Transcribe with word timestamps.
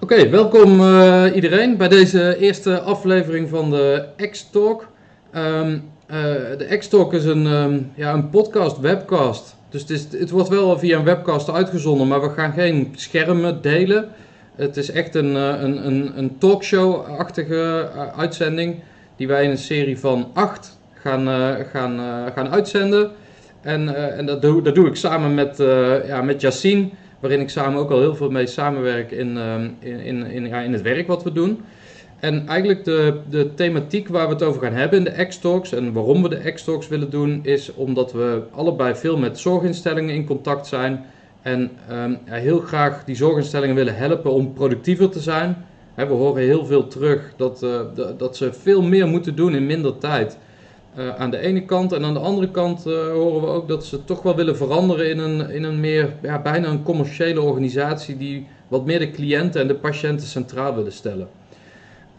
Oké, 0.00 0.28
welkom 0.28 0.80
uh, 0.80 1.24
iedereen 1.34 1.76
bij 1.76 1.88
deze 1.88 2.36
eerste 2.38 2.80
aflevering 2.80 3.48
van 3.48 3.70
de 3.70 4.04
X-Talk. 4.30 4.88
Um, 5.36 5.90
uh, 6.10 6.14
de 6.58 6.76
X-Talk 6.78 7.14
is 7.14 7.24
een, 7.24 7.46
um, 7.46 7.92
ja, 7.94 8.12
een 8.12 8.30
podcast, 8.30 8.80
webcast. 8.80 9.56
Dus 9.70 9.80
het, 9.80 9.90
is, 9.90 10.06
het, 10.20 10.30
wordt 10.30 10.48
wel 10.48 10.78
via 10.78 10.98
een 10.98 11.04
webcast 11.04 11.50
uitgezonden, 11.50 12.08
maar 12.08 12.20
we 12.20 12.28
gaan 12.28 12.52
geen 12.52 12.92
schermen 12.96 13.62
delen. 13.62 14.08
Het 14.56 14.76
is 14.76 14.90
echt 14.90 15.14
een, 15.14 15.30
uh, 15.30 15.60
een, 15.60 15.86
een, 15.86 16.12
een 16.18 16.38
talkshow-achtige 16.38 17.88
uitzending 18.16 18.76
die 19.16 19.26
wij 19.26 19.44
in 19.44 19.50
een 19.50 19.58
serie 19.58 19.98
van 19.98 20.30
acht 20.32 20.78
gaan, 20.94 21.26
gaan, 21.72 22.00
gaan 22.34 22.48
uitzenden. 22.48 23.10
En, 23.60 24.14
en 24.16 24.26
dat, 24.26 24.42
doe, 24.42 24.62
dat 24.62 24.74
doe 24.74 24.86
ik 24.86 24.96
samen 24.96 25.34
met, 25.34 25.56
ja, 26.06 26.22
met 26.22 26.40
Yassine 26.40 26.88
waarin 27.20 27.40
ik 27.40 27.50
samen 27.50 27.80
ook 27.80 27.90
al 27.90 28.00
heel 28.00 28.16
veel 28.16 28.30
mee 28.30 28.46
samenwerk 28.46 29.10
in, 29.10 29.38
ehm, 29.38 29.68
in, 29.78 30.00
in, 30.00 30.26
in, 30.26 30.46
ja, 30.46 30.60
in 30.60 30.72
het 30.72 30.82
werk 30.82 31.06
wat 31.06 31.22
we 31.22 31.32
doen. 31.32 31.60
En 32.20 32.46
eigenlijk 32.46 32.84
de, 32.84 33.20
de 33.30 33.54
thematiek 33.54 34.08
waar 34.08 34.26
we 34.26 34.32
het 34.32 34.42
over 34.42 34.62
gaan 34.62 34.72
hebben 34.72 34.98
in 34.98 35.04
de 35.04 35.26
X-Talks 35.26 35.72
en 35.72 35.92
waarom 35.92 36.22
we 36.22 36.28
de 36.28 36.52
X-Talks 36.52 36.88
willen 36.88 37.10
doen, 37.10 37.40
is 37.42 37.74
omdat 37.74 38.12
we 38.12 38.42
allebei 38.50 38.94
veel 38.94 39.18
met 39.18 39.38
zorginstellingen 39.38 40.14
in 40.14 40.26
contact 40.26 40.66
zijn 40.66 41.04
en 41.42 41.70
ja, 42.26 42.34
heel 42.34 42.60
graag 42.60 43.04
die 43.04 43.16
zorginstellingen 43.16 43.74
willen 43.74 43.96
helpen 43.96 44.32
om 44.32 44.52
productiever 44.52 45.10
te 45.10 45.20
zijn. 45.20 45.64
we 45.94 46.04
horen 46.04 46.42
heel 46.42 46.66
veel 46.66 46.86
terug 46.86 47.32
dat, 47.36 47.62
uh, 47.62 47.80
dat 48.18 48.36
ze 48.36 48.52
veel 48.52 48.82
meer 48.82 49.06
moeten 49.06 49.36
doen 49.36 49.54
in 49.54 49.66
minder 49.66 49.98
tijd. 49.98 50.38
Uh, 50.98 51.14
aan 51.16 51.30
de 51.30 51.38
ene 51.38 51.64
kant. 51.64 51.92
En 51.92 52.04
aan 52.04 52.14
de 52.14 52.20
andere 52.20 52.50
kant 52.50 52.86
uh, 52.86 53.08
horen 53.12 53.40
we 53.40 53.46
ook 53.46 53.68
dat 53.68 53.84
ze 53.84 54.04
toch 54.04 54.22
wel 54.22 54.36
willen 54.36 54.56
veranderen 54.56 55.10
in 55.10 55.18
een, 55.18 55.50
in 55.50 55.62
een 55.62 55.80
meer, 55.80 56.14
ja, 56.22 56.42
bijna 56.42 56.68
een 56.68 56.82
commerciële 56.82 57.40
organisatie 57.40 58.16
die 58.16 58.46
wat 58.68 58.84
meer 58.84 58.98
de 58.98 59.10
cliënten 59.10 59.60
en 59.60 59.66
de 59.68 59.74
patiënten 59.74 60.26
centraal 60.26 60.74
willen 60.74 60.92
stellen. 60.92 61.28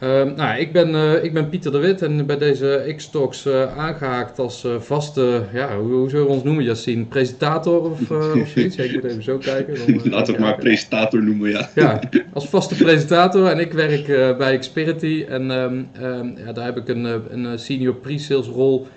Uh, 0.04 0.24
nou, 0.36 0.60
ik, 0.60 0.72
ben, 0.72 0.90
uh, 0.90 1.24
ik 1.24 1.34
ben 1.34 1.50
Pieter 1.50 1.72
de 1.72 1.78
Wit 1.78 2.02
en 2.02 2.26
bij 2.26 2.38
deze 2.38 2.94
X-Talks 2.96 3.46
uh, 3.46 3.78
aangehaakt 3.78 4.40
als 4.40 4.66
uh, 4.66 4.80
vaste, 4.80 5.44
ja, 5.54 5.78
hoe, 5.78 5.94
hoe, 5.94 6.10
zullen 6.10 6.26
we 6.26 6.32
ons 6.32 6.44
noemen, 6.44 6.64
Yassine? 6.64 7.06
Presentator 7.06 7.82
of, 7.82 8.12
of 8.12 8.48
zoiets? 8.48 8.76
Ja, 8.76 8.84
ik 8.84 8.94
moet 8.94 9.04
even 9.04 9.24
zo 9.24 9.38
kijken. 9.38 9.76
Dan, 9.86 10.12
Laten 10.12 10.26
we 10.26 10.32
het 10.32 10.40
maar 10.40 10.56
presentator 10.56 11.24
noemen, 11.24 11.50
ja. 11.50 11.70
Ja, 11.76 12.00
als 12.34 12.48
vaste 12.48 12.76
presentator 12.76 13.48
en 13.48 13.60
ik 13.60 13.74
werk 13.74 14.38
bij 14.38 14.58
Xperity 14.58 15.26
en 15.30 15.52
um, 15.52 15.90
um, 16.02 16.38
ja, 16.46 16.52
daar 16.52 16.66
heb 16.66 16.78
ik 16.78 16.88
een, 16.88 17.04
een 17.30 17.60
senior 17.60 17.96
pre-sales 17.96 18.48
rol 18.48 18.88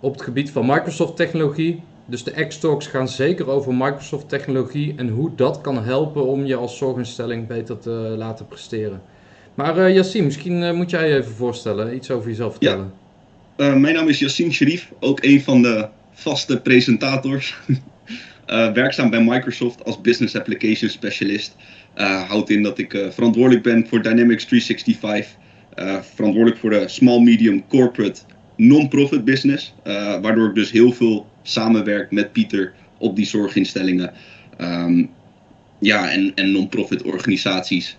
op 0.00 0.12
het 0.12 0.22
gebied 0.22 0.50
van 0.50 0.66
Microsoft 0.66 1.16
technologie. 1.16 1.82
Dus 2.06 2.24
de 2.24 2.46
X-Talks 2.46 2.86
gaan 2.86 3.08
zeker 3.08 3.50
over 3.50 3.74
Microsoft 3.74 4.28
technologie 4.28 4.94
en 4.96 5.08
hoe 5.08 5.30
dat 5.36 5.60
kan 5.60 5.84
helpen 5.84 6.26
om 6.26 6.44
je 6.44 6.56
als 6.56 6.76
zorginstelling 6.78 7.46
beter 7.46 7.78
te 7.78 8.14
laten 8.18 8.46
presteren. 8.46 9.00
Maar 9.54 9.78
uh, 9.78 9.94
Yassine, 9.94 10.24
misschien 10.24 10.62
uh, 10.62 10.72
moet 10.72 10.90
jij 10.90 11.08
je 11.08 11.16
even 11.16 11.34
voorstellen, 11.34 11.94
iets 11.94 12.10
over 12.10 12.28
jezelf 12.28 12.52
vertellen. 12.52 12.92
Ja. 13.56 13.68
Uh, 13.70 13.76
mijn 13.76 13.94
naam 13.94 14.08
is 14.08 14.18
Yassine 14.18 14.52
Sharif, 14.52 14.92
ook 15.00 15.22
een 15.22 15.42
van 15.42 15.62
de 15.62 15.88
vaste 16.12 16.60
presentators. 16.60 17.54
werkzaam 18.74 19.10
bij 19.10 19.24
Microsoft 19.24 19.84
als 19.84 20.00
Business 20.00 20.36
Application 20.36 20.90
Specialist. 20.90 21.56
houdt 22.28 22.50
in 22.50 22.62
dat 22.62 22.78
ik 22.78 23.06
verantwoordelijk 23.10 23.62
ben 23.62 23.86
voor 23.88 24.02
Dynamics 24.02 24.44
365. 24.44 25.36
verantwoordelijk 26.14 26.60
voor 26.60 26.70
de 26.70 26.88
small, 26.88 27.20
medium, 27.20 27.66
corporate, 27.68 28.20
non-profit 28.56 29.24
business. 29.24 29.74
waardoor 30.20 30.48
ik 30.48 30.54
dus 30.54 30.70
heel 30.70 30.92
veel 30.92 31.26
samenwerk 31.42 32.10
met 32.10 32.32
Pieter 32.32 32.72
op 32.98 33.16
die 33.16 33.26
zorginstellingen. 33.26 34.12
Um, 34.58 35.10
ja, 35.78 36.10
en, 36.10 36.32
en 36.34 36.52
non-profit 36.52 37.02
organisaties. 37.02 37.96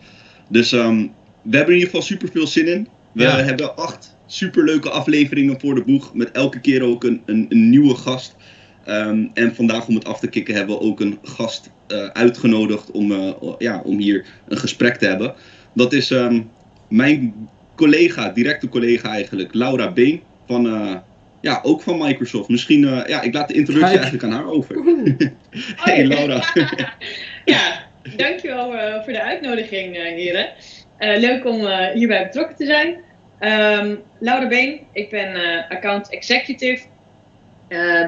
Dus 0.50 0.72
um, 0.72 1.12
we 1.46 1.56
hebben 1.56 1.74
in 1.74 1.80
ieder 1.80 1.94
geval 1.96 2.02
super 2.02 2.30
veel 2.32 2.48
zin 2.48 2.68
in. 2.68 2.88
We 3.12 3.24
ja. 3.24 3.38
hebben 3.38 3.76
acht 3.76 4.16
superleuke 4.26 4.90
afleveringen 4.90 5.60
voor 5.60 5.76
de 5.76 5.84
boeg. 5.84 6.14
Met 6.14 6.32
elke 6.32 6.60
keer 6.60 6.84
ook 6.84 7.04
een, 7.04 7.22
een, 7.26 7.46
een 7.50 7.70
nieuwe 7.70 7.96
gast. 7.96 8.36
Um, 8.88 9.32
en 9.34 9.56
vandaag 9.56 9.88
om 9.88 9.96
het 9.96 10.06
af 10.06 10.20
te 10.20 10.28
kicken 10.28 10.56
hebben 10.56 10.76
we 10.76 10.82
ook 10.82 11.00
een 11.00 11.20
gast 11.24 11.70
uh, 11.88 12.08
uitgenodigd 12.08 12.92
om, 12.92 13.12
uh, 13.12 13.30
ja, 13.58 13.82
om 13.84 13.98
hier 13.98 14.26
een 14.48 14.58
gesprek 14.58 14.96
te 14.96 15.06
hebben. 15.06 15.34
Dat 15.74 15.94
is 15.94 16.10
um, 16.10 16.50
mijn 16.90 17.50
collega, 17.76 18.30
directe 18.30 18.70
collega 18.70 19.10
eigenlijk, 19.10 19.54
Laura 19.54 19.92
Been. 19.92 20.22
Van, 20.48 20.66
uh, 20.66 20.96
ja, 21.42 21.60
ook 21.64 21.82
van 21.82 21.98
Microsoft. 21.98 22.50
Misschien, 22.50 22.80
ja, 23.08 23.22
ik 23.22 23.34
laat 23.34 23.48
de 23.48 23.54
introductie 23.54 23.96
eigenlijk 23.98 24.24
aan 24.24 24.32
haar 24.32 24.48
over. 24.48 24.76
hey 25.76 26.06
Laura. 26.06 26.44
ja, 27.46 27.84
dankjewel 28.16 28.72
voor 29.04 29.14
de 29.14 29.22
uitnodiging 29.22 29.96
heren. 29.96 30.50
Uh, 31.00 31.18
leuk 31.18 31.46
om 31.46 31.62
uh, 31.62 31.88
hierbij 31.88 32.24
betrokken 32.24 32.56
te 32.56 32.66
zijn. 32.66 33.04
Um, 33.80 34.04
Laura 34.20 34.48
Been, 34.48 34.80
ik 34.92 35.10
ben 35.10 35.36
uh, 35.36 35.70
account 35.70 36.10
executive 36.10 36.86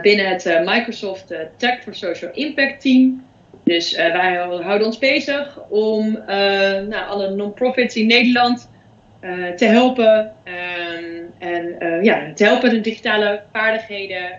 binnen 0.02 0.28
het 0.28 0.62
Microsoft 0.66 1.34
Tech 1.58 1.82
for 1.84 1.96
Social 1.96 2.32
Impact 2.34 2.82
team. 2.82 3.26
Dus 3.64 3.96
wij 3.96 4.36
houden 4.62 4.88
ons 4.88 4.98
bezig 4.98 5.60
om 5.70 6.24
nou, 6.88 7.08
alle 7.08 7.36
non-profits 7.36 7.96
in 7.96 8.08
Nederland 8.08 8.70
te 9.56 9.66
helpen. 9.66 10.34
Um, 10.46 11.34
en 11.38 11.78
ja, 12.04 12.34
te 12.34 12.44
helpen 12.44 12.70
de 12.70 12.82
digitale 12.82 13.42
vaardigheden 13.52 14.32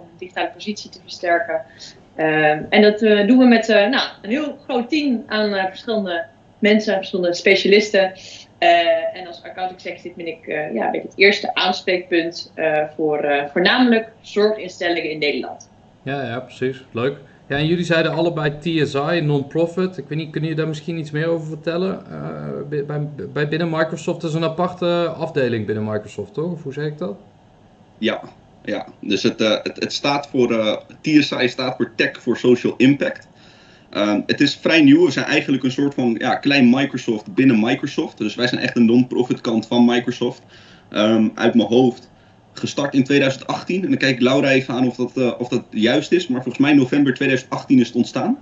om 0.00 0.08
de 0.12 0.18
digitale 0.18 0.50
positie 0.54 0.90
te 0.90 0.98
versterken. 1.02 1.62
Um, 2.16 2.66
en 2.68 2.82
dat 2.82 2.98
doen 2.98 3.38
we 3.38 3.46
met 3.46 3.68
nou, 3.68 4.08
een 4.22 4.30
heel 4.30 4.58
groot 4.64 4.88
team 4.88 5.24
aan 5.26 5.68
verschillende 5.68 6.24
mensen, 6.58 6.94
verschillende 6.94 7.34
specialisten. 7.34 8.12
Uh, 8.60 9.16
en 9.16 9.26
als 9.26 9.42
account 9.42 9.72
executive 9.72 10.14
ben 10.16 10.26
ik, 10.26 10.46
uh, 10.46 10.74
ja, 10.74 10.90
ben 10.90 11.00
ik 11.00 11.02
het 11.02 11.12
eerste 11.16 11.54
aanspreekpunt 11.54 12.52
uh, 12.56 12.82
voor 12.96 13.48
voornamelijk 13.52 14.08
zorginstellingen 14.20 15.10
in 15.10 15.18
Nederland. 15.18 15.68
Ja, 16.02 16.22
ja, 16.22 16.40
precies. 16.40 16.84
Leuk. 16.90 17.16
Ja, 17.48 17.56
en 17.56 17.66
jullie 17.66 17.84
zeiden 17.84 18.12
allebei 18.12 18.58
TSI, 18.58 19.20
non-profit. 19.20 19.98
Ik 19.98 20.04
weet 20.08 20.18
niet, 20.18 20.30
kunnen 20.30 20.48
jullie 20.48 20.56
daar 20.56 20.68
misschien 20.68 20.98
iets 20.98 21.10
meer 21.10 21.26
over 21.26 21.46
vertellen? 21.46 22.02
bij, 22.68 23.08
bij 23.32 23.48
binnen 23.48 23.70
Microsoft 23.70 24.22
is 24.22 24.34
een 24.34 24.44
aparte 24.44 25.14
afdeling 25.16 25.66
binnen 25.66 25.84
Microsoft, 25.84 26.34
toch? 26.34 26.52
Of 26.52 26.62
hoe 26.62 26.72
zeg 26.72 26.86
ik 26.86 26.98
dat? 26.98 27.16
Ja, 27.98 28.22
ja. 28.64 28.86
dus 29.00 29.22
het, 29.22 29.38
het, 29.38 29.76
het 29.78 29.92
staat 29.92 30.28
voor, 30.28 30.82
TSI 31.00 31.48
staat 31.48 31.76
voor 31.76 31.92
Tech 31.94 32.22
for 32.22 32.36
Social 32.36 32.74
Impact. 32.76 33.28
Um, 33.90 34.22
het 34.26 34.40
is 34.40 34.56
vrij 34.56 34.82
nieuw. 34.82 35.04
We 35.04 35.10
zijn 35.10 35.26
eigenlijk 35.26 35.64
een 35.64 35.70
soort 35.70 35.94
van 35.94 36.14
ja, 36.18 36.34
klein 36.34 36.70
Microsoft 36.70 37.34
binnen 37.34 37.60
Microsoft. 37.60 38.18
Dus 38.18 38.34
wij 38.34 38.46
zijn 38.46 38.60
echt 38.60 38.76
een 38.76 38.84
non-profit 38.84 39.40
kant 39.40 39.66
van 39.66 39.84
Microsoft. 39.84 40.42
Um, 40.90 41.32
uit 41.34 41.54
mijn 41.54 41.68
hoofd 41.68 42.10
gestart 42.52 42.94
in 42.94 43.04
2018. 43.04 43.82
En 43.82 43.88
dan 43.88 43.98
kijk 43.98 44.14
ik 44.14 44.20
Laura 44.20 44.48
even 44.48 44.74
aan 44.74 44.86
of 44.86 44.96
dat, 44.96 45.12
uh, 45.14 45.32
of 45.38 45.48
dat 45.48 45.62
juist 45.70 46.12
is. 46.12 46.28
Maar 46.28 46.42
volgens 46.42 46.64
mij 46.64 46.74
november 46.74 47.14
2018 47.14 47.80
is 47.80 47.86
het 47.86 47.96
ontstaan. 47.96 48.38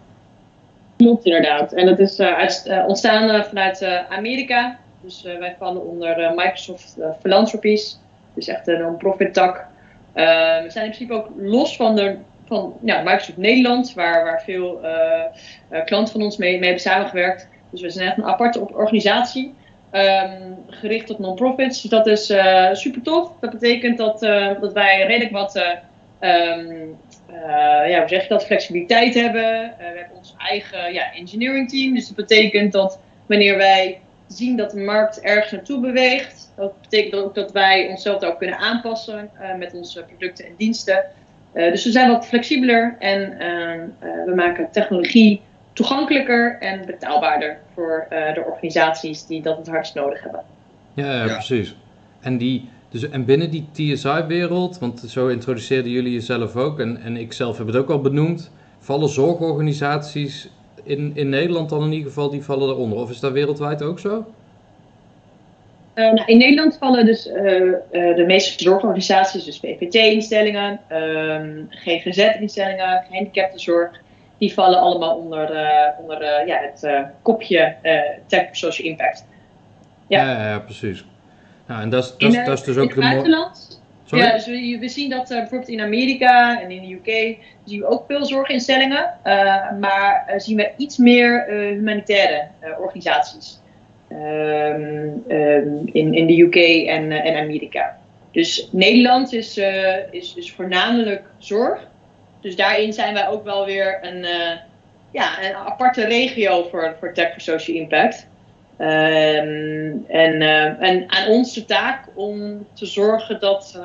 Klopt 0.96 1.24
inderdaad. 1.24 1.72
En 1.72 1.86
dat 1.86 1.98
is 1.98 2.20
uit, 2.20 2.64
uh, 2.68 2.84
ontstaan 2.86 3.44
vanuit 3.44 3.84
Amerika. 4.08 4.78
Dus 5.02 5.22
wij 5.22 5.56
vallen 5.58 5.86
onder 5.86 6.32
Microsoft 6.36 6.96
Philanthropies. 7.20 7.98
Dus 8.34 8.48
echt 8.48 8.68
een 8.68 8.80
non-profit 8.80 9.34
tak. 9.34 9.66
Ehm, 10.12 10.62
we 10.62 10.70
zijn 10.70 10.84
in 10.84 10.90
principe 10.90 11.12
ook 11.12 11.28
los 11.36 11.76
van 11.76 11.96
de 11.96 12.16
van 12.54 12.74
ja, 12.82 13.02
Microsoft 13.02 13.36
Nederland, 13.36 13.94
waar, 13.94 14.24
waar 14.24 14.42
veel 14.42 14.80
uh, 14.84 15.84
klanten 15.84 16.12
van 16.12 16.22
ons 16.22 16.36
mee, 16.36 16.52
mee 16.52 16.62
hebben 16.62 16.80
samengewerkt. 16.80 17.48
Dus 17.70 17.80
we 17.80 17.90
zijn 17.90 18.08
echt 18.08 18.18
een 18.18 18.24
aparte 18.24 18.60
organisatie. 18.60 19.54
Um, 19.92 20.56
gericht 20.66 21.10
op 21.10 21.18
non-profits. 21.18 21.82
Dus 21.82 21.90
dat 21.90 22.06
is 22.06 22.30
uh, 22.30 22.68
super 22.72 23.02
tof. 23.02 23.30
Dat 23.40 23.50
betekent 23.50 23.98
dat, 23.98 24.20
dat 24.60 24.72
wij 24.72 25.06
redelijk 25.06 25.30
wat 25.30 25.56
um, 25.56 26.96
ja, 27.88 27.98
hoe 27.98 28.08
zeg 28.08 28.22
je 28.22 28.28
dat, 28.28 28.44
flexibiliteit 28.44 29.14
hebben. 29.14 29.74
we 29.78 29.84
hebben 29.84 30.16
ons 30.16 30.34
eigen 30.38 30.92
ja, 30.92 31.12
engineering 31.12 31.70
team. 31.70 31.94
Dus 31.94 32.06
dat 32.06 32.16
betekent 32.16 32.72
dat 32.72 32.98
wanneer 33.26 33.56
wij 33.56 34.00
zien 34.26 34.56
dat 34.56 34.70
de 34.70 34.80
markt 34.80 35.20
ergens 35.20 35.52
naartoe 35.52 35.80
beweegt, 35.80 36.52
dat 36.56 36.80
betekent 36.80 37.22
ook 37.22 37.34
dat 37.34 37.52
wij 37.52 37.88
onszelf 37.88 38.22
ook 38.22 38.38
kunnen 38.38 38.58
aanpassen 38.58 39.30
met 39.58 39.74
onze 39.74 40.04
producten 40.04 40.44
en 40.44 40.54
diensten. 40.56 41.04
Uh, 41.54 41.70
dus 41.70 41.84
we 41.84 41.90
zijn 41.90 42.10
wat 42.10 42.26
flexibeler 42.26 42.96
en 42.98 43.20
uh, 43.20 44.24
we 44.26 44.32
maken 44.34 44.68
technologie 44.70 45.40
toegankelijker 45.72 46.56
en 46.60 46.86
betaalbaarder 46.86 47.58
voor 47.74 48.06
uh, 48.10 48.34
de 48.34 48.44
organisaties 48.44 49.26
die 49.26 49.42
dat 49.42 49.56
het 49.56 49.66
hardst 49.66 49.94
nodig 49.94 50.22
hebben. 50.22 50.42
Ja, 50.94 51.06
ja, 51.06 51.24
ja. 51.24 51.32
precies. 51.32 51.76
En, 52.20 52.38
die, 52.38 52.68
dus, 52.88 53.08
en 53.08 53.24
binnen 53.24 53.50
die 53.50 53.68
TSI-wereld, 53.72 54.78
want 54.78 55.00
zo 55.00 55.28
introduceerden 55.28 55.92
jullie 55.92 56.12
jezelf 56.12 56.56
ook 56.56 56.80
en, 56.80 57.00
en 57.02 57.16
ik 57.16 57.32
zelf 57.32 57.58
heb 57.58 57.66
het 57.66 57.76
ook 57.76 57.90
al 57.90 58.00
benoemd, 58.00 58.50
vallen 58.78 59.08
zorgorganisaties 59.08 60.50
in, 60.82 61.12
in 61.14 61.28
Nederland 61.28 61.68
dan 61.68 61.82
in 61.82 61.92
ieder 61.92 62.08
geval, 62.08 62.30
die 62.30 62.42
vallen 62.42 62.68
eronder? 62.68 62.98
Of 62.98 63.10
is 63.10 63.20
dat 63.20 63.32
wereldwijd 63.32 63.82
ook 63.82 63.98
zo? 63.98 64.26
Uh, 65.94 66.12
nou, 66.12 66.22
in 66.26 66.38
Nederland 66.38 66.76
vallen 66.76 67.06
dus 67.06 67.26
uh, 67.26 67.34
uh, 67.54 67.76
de 67.90 68.24
meeste 68.26 68.62
zorgorganisaties, 68.62 69.44
dus 69.44 69.58
PPT-instellingen, 69.60 70.80
um, 70.92 71.66
GGZ-instellingen, 71.70 73.04
gehandicaptenzorg. 73.08 74.02
die 74.38 74.52
vallen 74.52 74.78
allemaal 74.78 75.16
onder, 75.16 75.48
onder 75.98 76.46
ja, 76.46 76.60
het 76.60 76.88
kopje 77.22 77.76
tech 78.26 78.48
social 78.52 78.88
impact. 78.88 79.26
Ja, 80.06 80.30
ja, 80.30 80.48
ja 80.48 80.58
precies. 80.58 81.04
Nou, 81.66 81.82
en 81.82 81.90
dat 81.90 82.14
dat 82.18 82.48
is 82.48 82.62
dus 82.62 82.76
ook 82.76 82.82
in 82.94 83.02
het 83.02 83.10
buitenland, 83.10 83.82
ja, 84.04 84.32
dus 84.32 84.46
we, 84.46 84.76
we, 84.80 84.88
zien 84.88 85.10
dat 85.10 85.28
bijvoorbeeld 85.28 85.68
in 85.68 85.80
Amerika 85.80 86.60
en 86.62 86.70
in 86.70 86.82
de 86.82 86.94
UK 86.94 87.38
zien 87.64 87.80
we 87.80 87.86
ook 87.86 88.04
veel 88.06 88.24
zorginstellingen, 88.24 89.14
maar 89.80 90.34
zien 90.36 90.56
we 90.56 90.72
iets 90.76 90.96
meer 90.96 91.44
humanitaire 91.48 92.48
organisaties. 92.78 93.62
Ehm, 94.08 95.08
ehm, 95.28 95.86
in, 95.92 96.14
in 96.14 96.26
de 96.26 96.40
UK 96.40 96.56
en, 96.88 97.12
en 97.12 97.36
Amerika. 97.36 97.98
Dus 98.32 98.68
Nederland 98.70 99.32
is, 99.32 99.58
uh, 99.58 100.12
is, 100.12 100.34
is 100.34 100.52
voornamelijk 100.52 101.22
zorg. 101.38 101.88
Dus 102.40 102.56
daarin 102.56 102.92
zijn 102.92 103.14
wij 103.14 103.28
ook 103.28 103.44
wel 103.44 103.66
weer 103.66 103.98
een, 104.02 104.16
uh, 104.16 104.50
ja, 105.10 105.44
een 105.44 105.54
aparte 105.54 106.04
regio 106.04 106.68
voor, 106.70 106.96
voor 106.98 107.12
Tech 107.12 107.32
for 107.32 107.40
Social 107.40 107.76
Impact. 107.76 108.28
Um, 108.78 110.04
en, 110.08 110.42
en 110.80 111.04
aan 111.06 111.28
ons 111.28 111.54
de 111.54 111.64
taak 111.64 112.04
om 112.14 112.66
te 112.72 112.86
zorgen 112.86 113.40
dat, 113.40 113.80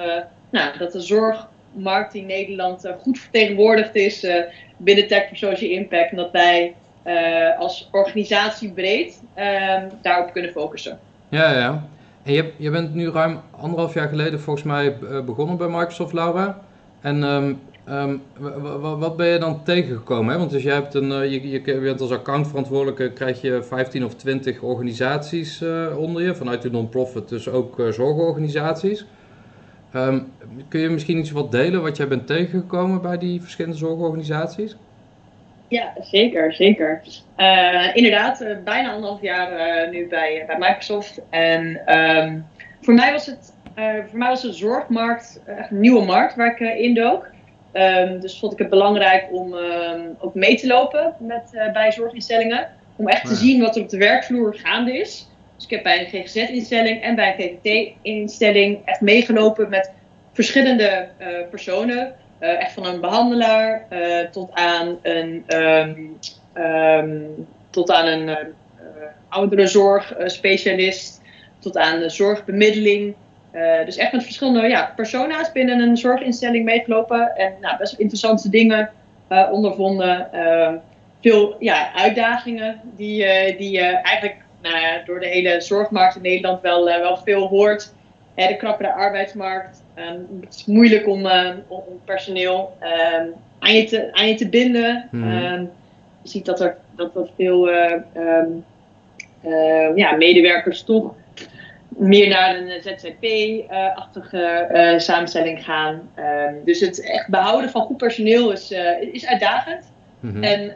nou, 0.50 0.78
dat 0.78 0.92
de 0.92 1.02
zorgmarkt 1.02 2.14
in 2.14 2.26
Nederland 2.26 2.94
goed 3.02 3.20
vertegenwoordigd 3.20 3.96
is 3.96 4.28
binnen 4.78 5.08
Tech 5.08 5.28
for 5.28 5.38
Social 5.38 5.72
Impact. 5.72 6.12
En 6.12 6.18
dat 6.18 6.32
wij 6.32 6.74
als 7.58 7.90
organisatie 7.92 8.72
breed 8.72 9.22
daarop 10.02 10.32
kunnen 10.32 10.52
focussen. 10.52 11.00
Ja, 11.30 11.52
ja. 11.58 11.88
En 12.24 12.34
je, 12.34 12.52
je 12.58 12.70
bent 12.70 12.94
nu 12.94 13.10
ruim 13.10 13.40
anderhalf 13.52 13.94
jaar 13.94 14.08
geleden 14.08 14.40
volgens 14.40 14.66
mij 14.66 14.98
eh, 15.02 15.22
begonnen 15.22 15.58
bij 15.58 15.68
Microsoft, 15.68 16.14
Laura. 16.14 16.62
En 17.02 17.24
um, 17.24 17.60
um, 17.90 18.22
wat 19.00 19.18
ben 19.18 19.28
je 19.28 19.38
dan 19.38 19.64
tegengekomen? 19.64 20.34
Hè? 20.34 20.40
Want 20.40 20.52
dus 20.52 20.64
jij 20.64 20.74
hebt 20.74 20.94
een, 20.94 21.12
uh, 21.12 21.32
je, 21.32 21.50
je 21.50 21.80
bent 21.80 22.02
als 22.02 22.12
accountverantwoordelijke, 22.12 23.12
krijg 23.12 23.42
je 23.42 23.64
15 23.64 24.06
of 24.06 24.16
20 24.16 24.62
organisaties 24.62 25.64
onder 25.98 26.22
je, 26.24 26.36
vanuit 26.36 26.62
de 26.62 26.72
non-profit, 26.72 27.30
dus 27.30 27.50
ook 27.50 27.84
zorgorganisaties. 27.90 29.06
Kun 30.68 30.80
je 30.80 30.90
misschien 30.90 31.18
iets 31.18 31.32
wat 31.32 31.52
delen 31.52 31.82
wat 31.82 31.98
jij 31.98 32.08
bent 32.08 32.28
tegengekomen 32.28 33.02
bij 33.02 33.18
die 33.18 33.42
verschillende 33.42 33.78
zorgorganisaties? 33.78 34.76
Ja, 35.70 35.94
zeker, 36.02 36.54
zeker. 36.54 37.02
Uh, 37.38 37.96
inderdaad, 37.96 38.42
uh, 38.42 38.58
bijna 38.64 38.92
anderhalf 38.92 39.22
jaar 39.22 39.84
uh, 39.86 39.92
nu 39.92 40.08
bij, 40.08 40.44
bij 40.48 40.58
Microsoft. 40.58 41.22
En 41.30 41.82
um, 42.00 42.46
voor, 42.82 42.94
mij 42.94 43.12
was 43.12 43.26
het, 43.26 43.54
voor 44.10 44.18
mij 44.18 44.30
was 44.30 44.42
de 44.42 44.54
zorgmarkt 44.54 45.42
echt 45.46 45.72
een 45.72 45.80
nieuwe 45.80 46.06
markt 46.06 46.36
waar 46.36 46.60
ik 46.60 46.80
in 46.80 46.94
dook. 46.94 47.28
Um, 47.74 48.20
dus 48.20 48.40
vond 48.40 48.54
ik 48.54 48.60
het 48.60 48.70
belangrijk 48.70 49.28
om 49.32 49.54
um, 49.54 50.16
ook 50.20 50.34
mee 50.34 50.58
te 50.58 50.68
lopen 50.68 51.16
met, 51.20 51.70
bij 51.74 51.92
zorginstellingen. 51.92 52.68
Om 52.96 53.08
echt 53.08 53.28
te 53.28 53.36
zien 53.36 53.62
wat 53.62 53.76
er 53.76 53.82
op 53.82 53.90
de 53.90 53.98
werkvloer 53.98 54.56
gaande 54.56 54.98
is. 54.98 55.30
Dus 55.56 55.64
ik 55.64 55.70
heb 55.70 55.84
bij 55.84 56.00
een 56.00 56.24
GGZ-instelling 56.24 57.02
en 57.02 57.16
bij 57.16 57.36
een 57.38 57.60
GGT-instelling 57.64 58.80
echt 58.86 59.02
meegelopen 59.02 59.70
met 59.70 59.92
verschillende 60.34 61.08
personen. 61.50 62.16
Uh, 62.40 62.62
echt 62.62 62.74
van 62.74 62.86
een 62.86 63.00
behandelaar 63.00 63.86
uh, 63.90 64.20
tot 64.32 64.54
aan 64.54 65.00
een, 65.02 65.44
um, 65.48 66.18
um, 66.64 67.48
tot 67.70 67.92
aan 67.92 68.06
een 68.06 68.28
uh, 68.28 68.36
tot 71.60 71.78
aan 71.78 72.00
de 72.00 72.10
zorgbemiddeling. 72.10 73.16
dus 73.86 73.98
echt 73.98 74.12
met 74.12 74.24
verschillende 74.24 74.68
ja, 74.68 74.94
persona's 74.96 75.52
binnen 75.52 75.80
een 75.80 75.98
zorginstelling 75.98 76.66
meegelopen 76.66 77.36
en 77.36 77.54
nou, 77.62 77.78
best 77.78 77.92
wel 77.92 78.02
interessante 78.02 78.50
dingen 78.50 78.90
ondervonden. 79.52 80.34
Ehm, 80.34 80.76
veel 81.22 81.56
ja, 81.60 81.94
uitdagingen 81.94 82.82
die, 82.96 83.26
die 83.58 83.72
je 83.72 83.86
eigenlijk 83.86 84.38
nou, 84.62 85.06
door 85.06 85.20
de 85.20 85.28
hele 85.28 85.62
zorgmarkt 85.62 86.16
in 86.16 86.22
Nederland 86.22 86.62
wel, 86.62 86.86
wel 86.86 87.18
veel 87.18 87.48
hoort. 87.48 87.94
De 88.48 88.58
krappere 88.58 88.94
arbeidsmarkt, 88.94 89.82
Um, 90.00 90.40
het 90.42 90.56
is 90.56 90.66
moeilijk 90.66 91.08
om, 91.08 91.26
uh, 91.26 91.50
om 91.68 91.84
personeel 92.06 92.78
um, 92.82 93.34
aan, 93.60 93.74
je 93.74 93.84
te, 93.84 94.10
aan 94.14 94.28
je 94.28 94.36
te 94.36 94.50
binden. 94.50 95.08
Mm. 95.12 95.24
Um, 95.24 95.72
je 96.22 96.30
ziet 96.30 96.46
dat 96.46 96.62
er, 96.62 96.78
dat 96.96 97.16
er 97.16 97.30
veel 97.36 97.70
uh, 97.70 97.96
ja, 99.96 100.16
medewerkers 100.16 100.84
toch 100.84 101.14
meer 101.88 102.28
naar 102.28 102.56
een 102.56 102.82
ZZP-achtige 102.82 104.70
uh, 104.74 105.00
samenstelling 105.00 105.64
gaan. 105.64 106.10
dus 106.66 106.80
het 106.80 107.02
echt 107.02 107.30
behouden 107.30 107.70
van 107.70 107.82
goed 107.82 107.98
personeel 107.98 108.52
is, 108.52 108.72
is 109.12 109.28
uitdagend. 109.28 109.92
Mm-hmm. 110.20 110.44
En 110.44 110.76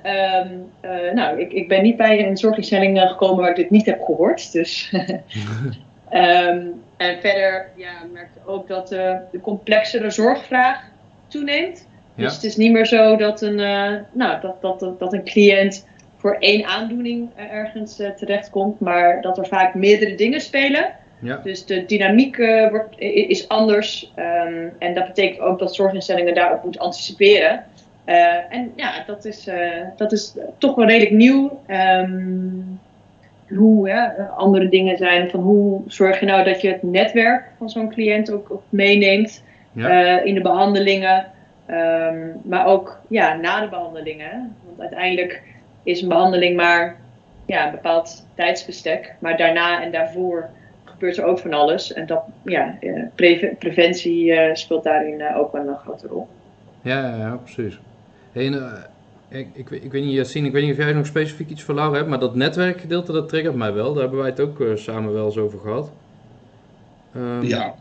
nou, 1.13 1.39
ik, 1.39 1.51
ik 1.51 1.67
ben 1.67 1.83
niet 1.83 1.97
bij 1.97 2.27
een 2.27 2.37
zorginstelling 2.37 2.99
gekomen 2.99 3.37
waar 3.37 3.49
ik 3.49 3.55
dit 3.55 3.69
niet 3.69 3.85
heb 3.85 4.01
gehoord. 4.01 4.51
Dus 4.51 4.93
Um, 6.11 6.73
en 7.03 7.21
verder 7.21 7.69
ja, 7.75 7.91
merkte 8.13 8.39
ook 8.45 8.67
dat 8.67 8.91
uh, 8.91 9.15
de 9.31 9.41
complexere 9.41 10.09
zorgvraag 10.09 10.81
toeneemt. 11.27 11.87
Ja. 12.15 12.23
Dus 12.23 12.33
het 12.33 12.43
is 12.43 12.55
niet 12.55 12.71
meer 12.71 12.85
zo 12.85 13.15
dat 13.15 13.41
een, 13.41 13.59
uh, 13.59 13.91
nou, 14.11 14.41
dat, 14.41 14.61
dat, 14.61 14.99
dat 14.99 15.13
een 15.13 15.23
cliënt 15.23 15.87
voor 16.17 16.35
één 16.39 16.65
aandoening 16.65 17.29
ergens 17.35 17.99
uh, 17.99 18.09
terechtkomt, 18.09 18.79
maar 18.79 19.21
dat 19.21 19.37
er 19.37 19.47
vaak 19.47 19.73
meerdere 19.73 20.15
dingen 20.15 20.41
spelen. 20.41 20.95
Ja. 21.19 21.39
Dus 21.43 21.65
de 21.65 21.85
dynamiek 21.85 22.37
wordt, 22.69 22.99
is 22.99 23.47
anders. 23.47 24.11
Um, 24.15 24.71
en 24.79 24.93
dat 24.93 25.07
betekent 25.07 25.39
ook 25.39 25.59
dat 25.59 25.75
zorginstellingen 25.75 26.33
daarop 26.33 26.63
moeten 26.63 26.81
anticiperen. 26.81 27.63
en 28.49 28.73
ja, 28.75 29.03
dat 29.07 29.25
is, 29.25 29.49
dat 29.95 30.11
is 30.11 30.33
toch 30.57 30.75
wel 30.75 30.87
redelijk 30.87 31.11
nieuw. 31.11 31.61
Um, 31.67 32.79
hoe 33.49 33.89
hè, 33.89 34.23
andere 34.23 34.69
dingen 34.69 34.97
zijn 34.97 35.29
van 35.29 35.39
hoe 35.39 35.81
zorg 35.87 36.19
je 36.19 36.25
nou 36.25 36.43
dat 36.43 36.61
je 36.61 36.67
het 36.67 36.83
netwerk 36.83 37.51
van 37.57 37.69
zo'n 37.69 37.89
cliënt 37.89 38.31
ook, 38.31 38.51
ook 38.51 38.63
meeneemt 38.69 39.43
uh, 39.73 40.25
in 40.25 40.33
de 40.33 40.41
behandelingen. 40.41 41.25
Um, 41.69 42.41
maar 42.43 42.65
ook 42.65 42.99
ja, 43.07 43.35
na 43.35 43.61
de 43.61 43.69
behandelingen. 43.69 44.55
Want 44.65 44.79
uiteindelijk 44.79 45.41
is 45.83 46.01
een 46.01 46.07
behandeling 46.07 46.55
maar 46.55 46.95
ja, 47.45 47.65
een 47.65 47.71
bepaald 47.71 48.25
tijdsbestek. 48.35 49.15
Maar 49.19 49.37
daarna 49.37 49.83
en 49.83 49.91
daarvoor 49.91 50.49
gebeurt 50.83 51.17
er 51.17 51.23
ook 51.23 51.39
van 51.39 51.53
alles. 51.53 51.93
En 51.93 52.05
dat, 52.05 52.23
ja, 52.43 52.77
pre 53.15 53.55
preventie 53.59 54.25
uh, 54.25 54.53
speelt 54.53 54.83
daarin 54.83 55.35
ook 55.35 55.51
wel 55.51 55.67
een 55.67 55.77
grote 55.77 56.07
rol. 56.07 56.27
Ja, 56.81 57.15
ja, 57.15 57.39
precies. 57.43 57.79
Hey, 58.31 58.49
ik, 59.33 59.47
ik, 59.53 59.69
ik, 59.69 59.91
weet 59.91 60.03
niet, 60.03 60.13
Yassine, 60.13 60.47
ik 60.47 60.53
weet 60.53 60.63
niet 60.63 60.71
of 60.71 60.77
jij 60.77 60.93
nog 60.93 61.05
specifiek 61.05 61.49
iets 61.49 61.61
voor 61.61 61.75
Laura 61.75 61.95
hebt, 61.95 62.09
maar 62.09 62.19
dat 62.19 62.35
netwerkgedeelte, 62.35 63.11
dat 63.11 63.29
triggert 63.29 63.55
mij 63.55 63.73
wel. 63.73 63.93
Daar 63.93 64.01
hebben 64.01 64.19
wij 64.19 64.29
het 64.29 64.39
ook 64.39 64.59
uh, 64.59 64.75
samen 64.75 65.13
wel 65.13 65.25
eens 65.25 65.37
over 65.37 65.59
gehad. 65.59 65.91
Um... 67.15 67.43
Ja. 67.43 67.75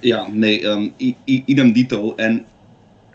Ja, 0.00 0.28
nee, 0.30 0.66
um, 0.66 0.92
idem 1.24 1.72
dito. 1.72 2.14
En 2.14 2.44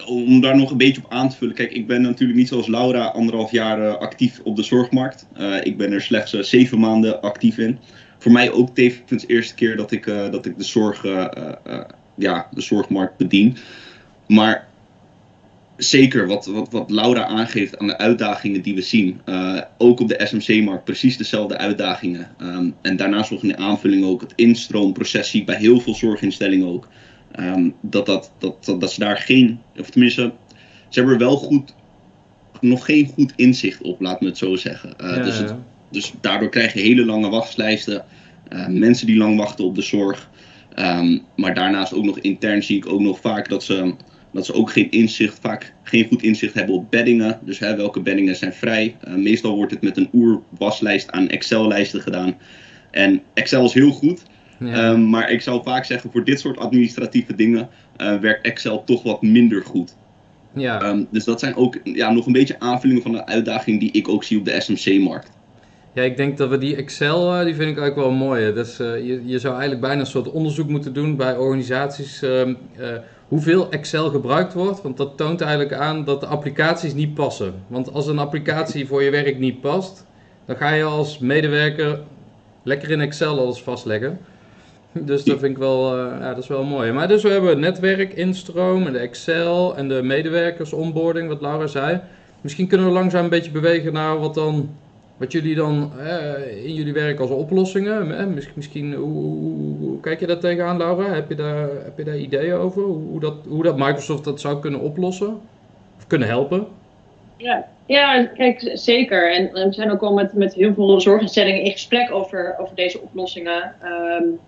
om 0.08 0.42
daar 0.42 0.58
nog 0.58 0.72
een 0.72 0.78
beetje 0.78 1.02
op 1.04 1.12
aan 1.12 1.30
te 1.30 1.36
vullen. 1.36 1.56
Kijk, 1.56 1.72
ik 1.72 1.88
ben 1.88 2.02
natuurlijk 2.02 2.40
niet 2.40 2.48
zoals 2.48 2.68
Laura 2.68 3.06
anderhalf 3.06 3.52
jaar 3.52 3.80
uh, 3.80 3.96
actief 3.96 4.40
op 4.44 4.56
de 4.56 4.64
zorgmarkt. 4.64 5.28
Uh, 5.40 5.66
ik 5.66 5.78
ben 5.78 5.92
er 5.92 6.02
slechts 6.02 6.32
zeven 6.32 6.80
maanden 6.80 7.22
actief 7.22 7.58
in. 7.58 7.80
Voor 8.18 8.32
mij 8.32 8.52
ook 8.52 8.76
tevens 8.76 9.22
de 9.22 9.34
eerste 9.34 9.56
keer 9.56 9.76
dat 9.76 9.92
ik, 9.92 10.06
dat 10.06 10.46
ik 10.46 10.58
de, 10.58 10.64
zorg, 10.64 11.04
ja, 12.16 12.48
de 12.52 12.62
zorgmarkt 12.62 13.18
bedien. 13.18 13.58
Maar 14.28 14.69
zeker 15.80 16.28
wat, 16.28 16.46
wat, 16.46 16.72
wat 16.72 16.92
Laura 16.92 17.26
aangeeft 17.26 17.78
aan 17.78 17.88
de 17.88 17.98
uitdagingen 17.98 18.62
die 18.62 18.76
we 18.76 18.82
zien. 18.82 19.22
Uh, 19.26 19.62
ook 19.78 20.00
op 20.00 20.08
de 20.08 20.22
SMC-markt 20.26 20.84
precies 20.84 21.18
dezelfde 21.18 21.58
uitdagingen. 21.58 22.28
Um, 22.42 22.76
en 22.82 22.96
daarnaast 22.96 23.32
nog 23.32 23.42
in 23.42 23.48
de 23.48 23.58
aanvulling 23.58 24.06
ook 24.06 24.22
het 24.22 24.34
instroomproces 24.36 25.30
zie 25.30 25.40
ik 25.40 25.46
bij 25.46 25.56
heel 25.56 25.80
veel 25.80 25.96
zorginstellingen 25.96 26.68
ook. 26.68 26.88
Um, 27.40 27.76
dat, 27.82 28.06
dat, 28.06 28.32
dat, 28.38 28.66
dat, 28.66 28.82
dat, 28.82 28.92
ze 28.92 29.00
daar 29.00 29.18
geen, 29.18 29.60
of 29.80 29.90
tenminste, 29.90 30.32
ze 30.90 31.00
hebben 31.00 31.14
er 31.14 31.20
wel 31.20 31.38
goed, 31.38 31.74
nog 32.62 32.86
geen 32.86 33.08
goed 33.08 33.34
inzicht 33.36 33.82
op, 33.82 34.02
laat 34.02 34.22
me 34.22 34.28
het 34.28 34.38
zo 34.38 34.56
zeggen. 34.56 34.94
Uh, 35.02 35.16
ja, 35.16 35.24
dus, 35.24 35.38
het, 35.38 35.54
dus 35.92 36.14
daardoor 36.22 36.50
krijg 36.50 36.74
je 36.74 36.80
hele 36.80 37.06
lange 37.06 37.30
wachtlijsten. 37.30 38.06
Uh, 38.54 38.68
mensen 38.68 39.08
die 39.08 39.18
lang 39.18 39.38
wachten 39.38 39.66
op 39.66 39.76
de 39.76 39.82
zorg. 39.82 40.30
Um, 40.76 41.22
maar 41.36 41.54
daarnaast 41.54 41.94
ook 41.94 42.04
nog 42.04 42.20
intern 42.20 42.64
zie 42.64 42.78
ik 42.78 42.88
ook 42.88 43.00
nog 43.00 43.20
vaak 43.20 43.50
dat 43.50 43.64
ze 43.64 43.94
dat 44.32 44.46
ze 44.46 44.54
ook 44.54 44.72
geen 44.72 44.92
inzicht, 44.92 45.40
vaak 45.42 45.74
geen 45.84 46.08
goed 46.08 46.24
inzicht 46.24 46.54
hebben 46.54 46.76
op 46.76 46.92
beddingen. 46.92 47.40
Dus 47.42 47.60
hè, 47.60 47.76
welke 47.76 48.02
beddingen 48.02 48.36
zijn 48.36 48.54
vrij. 48.54 48.96
Uh, 49.08 49.14
meestal 49.14 49.56
wordt 49.56 49.72
het 49.72 49.82
met 49.82 49.98
een 49.98 50.10
oerwaslijst 50.14 51.12
aan 51.12 51.30
Excel-lijsten 51.30 52.02
gedaan. 52.02 52.38
En 52.92 53.22
Excel 53.34 53.66
is 53.66 53.74
heel 53.74 53.92
goed. 53.92 54.24
Ja. 54.60 54.90
Um, 54.90 55.10
maar 55.10 55.32
ik 55.32 55.42
zou 55.42 55.64
vaak 55.64 55.86
zeggen, 55.86 56.12
voor 56.12 56.24
dit 56.24 56.40
soort 56.40 56.58
administratieve 56.58 57.36
dingen 57.36 57.70
uh, 57.98 58.20
werkt 58.20 58.46
Excel 58.46 58.84
toch 58.84 59.04
wat 59.04 59.22
minder 59.22 59.64
goed. 59.66 59.96
Ja. 60.54 60.90
Um, 60.90 61.08
dus 61.12 61.24
dat 61.24 61.40
zijn 61.40 61.56
ook 61.56 61.78
ja, 61.84 62.12
nog 62.12 62.26
een 62.26 62.34
beetje 62.34 62.60
aanvullingen 62.60 63.04
van 63.04 63.12
de 63.12 63.26
uitdaging 63.26 63.80
die 63.80 63.92
ik 63.92 64.08
ook 64.08 64.24
zie 64.24 64.38
op 64.38 64.46
de 64.46 64.62
SMC-markt. 64.62 65.32
Ja, 65.94 66.04
ik 66.04 66.18
denk 66.18 66.38
dat 66.38 66.50
we 66.50 66.58
die 66.58 66.76
Excel, 66.76 67.34
eh, 67.34 67.44
die 67.46 67.56
vind 67.56 67.70
ik 67.70 67.78
eigenlijk 67.78 67.96
wel 67.96 68.12
mooi. 68.12 68.54
Dus 68.54 68.80
uh, 68.80 69.06
je, 69.06 69.22
je 69.26 69.40
zou 69.40 69.54
eigenlijk 69.54 69.82
bijna 69.82 70.00
een 70.00 70.06
soort 70.06 70.32
onderzoek 70.32 70.70
moeten 70.70 70.94
doen 70.94 71.16
bij 71.16 71.38
organisaties 71.38 72.24
uh, 72.24 72.42
hoeveel 73.30 73.72
Excel 73.72 74.10
gebruikt 74.10 74.54
wordt. 74.54 74.82
Want 74.82 74.98
dat 74.98 75.18
toont 75.18 75.42
eigenlijk 75.42 75.74
aan 75.74 76.04
dat 76.04 76.20
de 76.20 76.26
applicaties 76.26 76.94
niet 76.94 77.14
passen. 77.14 77.54
Want 77.68 77.94
als 77.94 78.08
een 78.08 78.20
applicatie 78.20 78.88
voor 78.88 79.04
je 79.04 79.12
werk 79.12 79.40
niet 79.40 79.62
past, 79.62 80.06
dan 80.46 80.56
ga 80.56 80.70
je 80.74 80.84
als 80.84 81.20
medewerker 81.20 82.00
lekker 82.64 82.92
in 82.92 83.02
Excel 83.02 83.40
alles 83.40 83.62
vastleggen. 83.62 84.20
Dus 84.92 85.24
dat 85.24 85.40
vind 85.40 85.52
ik 85.52 85.58
wel, 85.58 85.98
ja, 85.98 86.30
dat 86.34 86.44
is 86.44 86.48
wel 86.48 86.64
mooi. 86.64 86.92
Maar 86.92 87.08
dus 87.08 87.24
we 87.24 87.30
hebben 87.30 87.50
het 87.50 87.60
netwerk, 87.60 88.14
instroom 88.14 88.86
en 88.86 88.94
de 88.94 89.00
Excel 89.00 89.76
en 89.78 89.88
de 89.88 90.02
medewerkers 90.04 90.74
onboarding, 90.74 91.28
wat 91.28 91.42
Laura 91.42 91.68
zei. 91.68 92.02
Misschien 92.42 92.68
kunnen 92.68 92.88
we 92.88 92.94
langzaam 92.94 93.24
een 93.24 93.30
beetje 93.30 93.52
bewegen 93.52 93.94
naar 93.94 94.20
wat 94.20 94.34
dan 94.34 94.70
wat 95.20 95.32
jullie 95.32 95.56
dan 95.56 95.92
eh, 96.00 96.66
in 96.66 96.74
jullie 96.74 96.94
werk 96.94 97.20
als 97.20 97.30
oplossingen, 97.30 98.20
eh, 98.20 98.26
misschien, 98.56 98.94
hoe, 98.94 99.38
hoe, 99.80 100.00
kijk 100.00 100.20
je 100.20 100.28
daar 100.28 100.40
tegenaan 100.40 100.78
Laura? 100.78 101.14
Heb 101.14 101.30
je 101.30 101.36
daar, 101.36 101.70
heb 101.84 101.98
je 101.98 102.04
daar 102.04 102.18
ideeën 102.18 102.54
over? 102.54 102.84
Hoe, 102.84 103.20
dat, 103.20 103.36
hoe 103.48 103.64
dat 103.64 103.78
Microsoft 103.78 104.24
dat 104.24 104.42
zou 104.42 104.60
kunnen 104.60 104.80
oplossen? 104.80 105.40
Of 105.98 106.08
kunnen 106.08 106.28
helpen? 106.28 106.68
Ja, 107.38 107.68
ja 107.86 108.24
kijk, 108.26 108.72
zeker. 108.74 109.34
En 109.34 109.50
we 109.54 109.74
zijn 109.74 109.92
ook 109.92 110.02
al 110.02 110.14
met, 110.14 110.34
met 110.34 110.54
heel 110.54 110.74
veel 110.74 111.02
zorginstellingen 111.02 111.62
in 111.62 111.72
gesprek 111.72 112.12
over, 112.12 112.56
over 112.58 112.76
deze 112.76 113.02
oplossingen. 113.02 113.76
Um, 113.84 114.40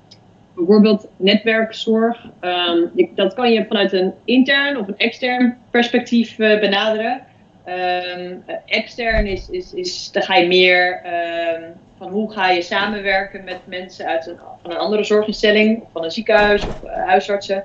bijvoorbeeld 0.56 1.08
netwerkzorg. 1.18 2.26
Um, 2.42 3.10
dat 3.16 3.34
kan 3.34 3.52
je 3.52 3.66
vanuit 3.66 3.94
een 3.94 4.14
intern 4.26 4.78
of 4.78 4.88
een 4.88 4.98
extern 4.98 5.58
perspectief 5.70 6.40
uh, 6.40 6.60
benaderen. 6.60 7.22
Um, 7.68 8.44
extern 8.66 9.26
is, 9.28 9.50
is, 9.50 9.74
is, 9.74 10.12
dan 10.12 10.24
ga 10.24 10.36
je 10.36 10.48
meer 10.48 11.02
um, 11.06 11.64
van 11.98 12.10
hoe 12.10 12.32
ga 12.32 12.50
je 12.50 12.62
samenwerken 12.62 13.44
met 13.44 13.60
mensen 13.66 14.06
uit 14.06 14.28
een, 14.28 14.38
van 14.62 14.72
een 14.72 14.78
andere 14.78 15.04
zorginstelling, 15.04 15.84
van 15.94 16.04
een 16.04 16.12
ziekenhuis 16.12 16.68
of 16.68 16.84
uh, 16.84 16.92
huisartsen. 16.92 17.64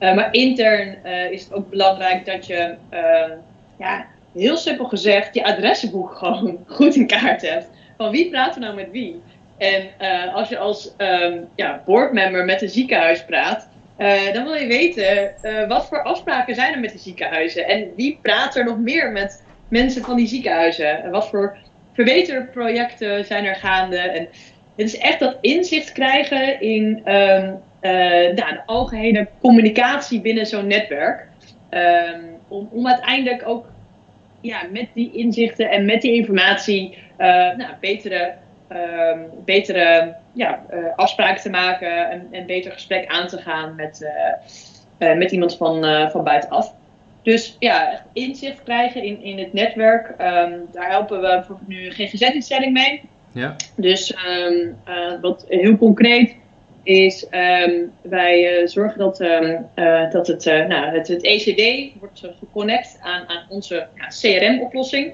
Uh, 0.00 0.14
maar 0.14 0.28
intern 0.34 1.04
is 1.30 1.44
het 1.44 1.52
ook 1.52 1.70
belangrijk 1.70 2.26
dat 2.26 2.46
je, 2.46 2.74
ja, 3.78 4.06
heel 4.34 4.56
simpel 4.56 4.84
gezegd, 4.84 5.34
je 5.34 5.44
adressenboek 5.44 6.14
gewoon 6.18 6.64
goed 6.66 6.94
in 6.94 7.06
kaart 7.06 7.42
hebt. 7.42 7.68
Van 7.96 8.10
wie 8.10 8.30
praten 8.30 8.60
we 8.60 8.66
nou 8.66 8.76
met 8.76 8.90
wie? 8.90 9.22
En 9.56 9.88
als 10.32 10.48
je 10.48 10.58
als 10.58 10.94
ja, 11.54 11.82
boardmember 11.84 12.44
met 12.44 12.62
een 12.62 12.68
ziekenhuis 12.68 13.24
praat, 13.24 13.68
uh, 14.02 14.32
dan 14.32 14.44
wil 14.44 14.54
je 14.54 14.66
weten 14.66 15.34
uh, 15.42 15.68
wat 15.68 15.86
voor 15.86 16.02
afspraken 16.02 16.54
zijn 16.54 16.74
er 16.74 16.80
met 16.80 16.90
die 16.90 17.00
ziekenhuizen 17.00 17.66
en 17.66 17.92
wie 17.96 18.18
praat 18.22 18.56
er 18.56 18.64
nog 18.64 18.78
meer 18.78 19.12
met 19.12 19.44
mensen 19.68 20.02
van 20.02 20.16
die 20.16 20.26
ziekenhuizen 20.26 21.02
en 21.02 21.10
wat 21.10 21.28
voor 21.28 21.56
verbeterprojecten 21.92 23.24
zijn 23.24 23.44
er 23.44 23.54
gaande. 23.54 23.98
En 23.98 24.28
het 24.76 24.86
is 24.86 24.98
echt 24.98 25.18
dat 25.18 25.38
inzicht 25.40 25.92
krijgen 25.92 26.60
in 26.60 26.84
um, 27.04 27.60
uh, 27.82 27.90
nou, 28.10 28.34
de 28.34 28.62
algehele 28.66 29.28
communicatie 29.40 30.20
binnen 30.20 30.46
zo'n 30.46 30.66
netwerk. 30.66 31.26
Um, 31.70 32.36
om, 32.48 32.68
om 32.72 32.86
uiteindelijk 32.86 33.48
ook 33.48 33.66
ja, 34.40 34.62
met 34.72 34.86
die 34.94 35.12
inzichten 35.12 35.70
en 35.70 35.84
met 35.84 36.02
die 36.02 36.14
informatie 36.14 36.98
nou, 37.56 37.70
betere 37.80 38.34
um, 38.76 39.30
betere 39.44 40.14
ja, 40.32 40.62
uh, 40.72 40.78
afspraken 40.96 41.42
te 41.42 41.50
maken 41.50 42.10
en 42.10 42.28
een 42.30 42.46
beter 42.46 42.72
gesprek 42.72 43.06
aan 43.06 43.26
te 43.26 43.38
gaan 43.38 43.74
met, 43.74 44.00
uh, 44.98 45.08
uh, 45.08 45.16
met 45.16 45.30
iemand 45.30 45.56
van, 45.56 46.10
van 46.10 46.24
buitenaf. 46.24 46.74
Dus 47.22 47.56
ja, 47.58 48.04
inzicht 48.12 48.62
krijgen 48.62 49.02
in, 49.02 49.22
in 49.22 49.38
het 49.38 49.52
netwerk. 49.52 50.08
Um, 50.08 50.68
daar 50.72 50.90
helpen 50.90 51.20
we 51.20 51.44
nu 51.66 51.86
een 51.86 51.92
GGZ-instelling 51.92 52.72
mee. 52.72 53.02
Ja. 53.32 53.56
Dus 53.76 54.14
um, 54.28 54.76
wat 55.20 55.44
heel 55.48 55.76
concreet 55.76 56.36
is, 56.82 57.26
wij 58.02 58.62
zorgen 58.66 58.98
dat, 58.98 59.16
dat 60.12 60.26
het, 60.26 60.44
nou, 60.44 60.96
het, 60.96 61.08
het 61.08 61.22
ECD 61.22 61.92
wordt 61.98 62.20
geconnect 62.38 62.98
aan, 63.00 63.28
aan 63.28 63.44
onze 63.48 63.86
ja, 63.94 64.06
CRM-oplossing. 64.06 65.12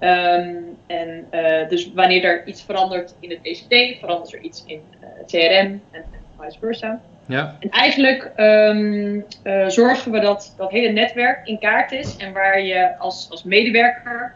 Um, 0.00 0.76
en 0.86 1.26
uh, 1.32 1.68
dus 1.68 1.92
wanneer 1.92 2.24
er 2.24 2.46
iets 2.46 2.62
verandert 2.62 3.14
in 3.20 3.30
het 3.30 3.38
ECT, 3.42 3.98
verandert 3.98 4.32
er 4.32 4.40
iets 4.40 4.64
in 4.66 4.80
uh, 5.00 5.08
het 5.18 5.30
CRM 5.30 5.40
en, 5.50 5.82
en, 5.92 6.04
vice 6.38 6.58
versa. 6.58 7.00
Ja. 7.26 7.56
En 7.60 7.70
eigenlijk 7.70 8.30
um, 8.36 9.24
uh, 9.44 9.68
zorgen 9.68 10.12
we 10.12 10.20
dat 10.20 10.54
dat 10.56 10.70
hele 10.70 10.92
netwerk 10.92 11.46
in 11.46 11.58
kaart 11.58 11.92
is 11.92 12.16
en 12.16 12.32
waar 12.32 12.62
je 12.62 12.98
als, 12.98 13.26
als 13.30 13.42
medewerker 13.42 14.34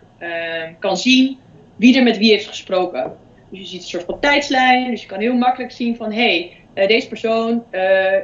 kan 0.78 0.96
zien 0.96 1.38
wie 1.76 1.96
er 1.96 2.02
met 2.02 2.18
wie 2.18 2.30
heeft 2.30 2.46
gesproken. 2.46 3.16
Dus 3.50 3.58
je 3.58 3.66
ziet 3.66 3.80
een 3.80 3.88
soort 3.88 4.04
van 4.04 4.20
tijdslijn, 4.20 4.90
dus 4.90 5.00
je 5.00 5.08
kan 5.08 5.20
heel 5.20 5.34
makkelijk 5.34 5.72
zien 5.72 5.96
van 5.96 6.12
hé, 6.12 6.54
hey, 6.74 6.86
deze 6.86 7.08
persoon 7.08 7.64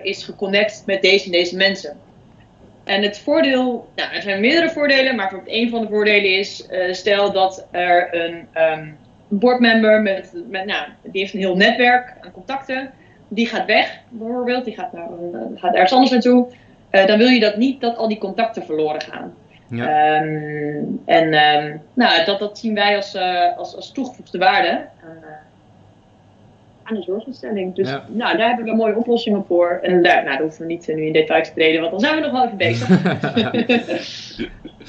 is 0.02 0.24
geconnect 0.24 0.82
met 0.86 1.02
deze 1.02 1.24
en 1.24 1.32
deze 1.32 1.56
mensen. 1.56 1.96
En 2.90 3.02
het 3.02 3.18
voordeel, 3.18 3.88
nou, 3.96 4.14
er 4.14 4.22
zijn 4.22 4.40
meerdere 4.40 4.70
voordelen, 4.70 5.16
maar 5.16 5.32
een 5.44 5.70
van 5.70 5.80
de 5.80 5.88
voordelen 5.88 6.38
is, 6.38 6.66
uh, 6.70 6.92
stel 6.92 7.32
dat 7.32 7.66
er 7.70 8.08
een 8.14 8.48
um, 8.62 8.96
boardmember 9.28 10.02
met, 10.02 10.32
met, 10.48 10.64
nou, 10.64 10.88
die 11.02 11.20
heeft 11.20 11.34
een 11.34 11.40
heel 11.40 11.56
netwerk 11.56 12.14
aan 12.20 12.32
contacten, 12.32 12.90
die 13.28 13.46
gaat 13.46 13.66
weg 13.66 13.98
bijvoorbeeld, 14.08 14.64
die 14.64 14.74
gaat, 14.74 14.92
naar 14.92 15.08
een, 15.10 15.58
gaat 15.58 15.74
ergens 15.74 15.92
anders 15.92 16.10
naartoe, 16.10 16.46
uh, 16.90 17.06
dan 17.06 17.18
wil 17.18 17.28
je 17.28 17.40
dat 17.40 17.56
niet 17.56 17.80
dat 17.80 17.96
al 17.96 18.08
die 18.08 18.18
contacten 18.18 18.64
verloren 18.64 19.00
gaan. 19.00 19.34
Ja. 19.68 20.22
Um, 20.22 21.02
en 21.04 21.24
um, 21.34 21.82
nou, 21.94 22.24
dat, 22.24 22.38
dat 22.38 22.58
zien 22.58 22.74
wij 22.74 22.96
als, 22.96 23.14
uh, 23.14 23.56
als, 23.56 23.76
als 23.76 23.92
toegevoegde 23.92 24.38
waarde 24.38 24.86
aan 26.90 26.96
de 26.96 27.02
zorginstelling. 27.02 27.74
Dus 27.74 27.88
ja. 27.88 28.04
nou, 28.08 28.36
daar 28.36 28.46
hebben 28.46 28.64
we 28.64 28.74
mooie 28.74 28.96
oplossingen 28.96 29.44
voor. 29.46 29.78
En 29.82 30.02
daar, 30.02 30.14
nou, 30.14 30.24
daar 30.24 30.40
hoeven 30.40 30.60
we 30.60 30.72
niet 30.72 30.86
nu 30.86 31.04
in 31.06 31.12
details 31.12 31.48
te 31.48 31.54
treden, 31.54 31.80
want 31.80 31.90
dan 31.90 32.00
zijn 32.00 32.14
we 32.14 32.20
nog 32.20 32.32
wel 32.32 32.44
even 32.44 32.56
bezig. 32.56 32.88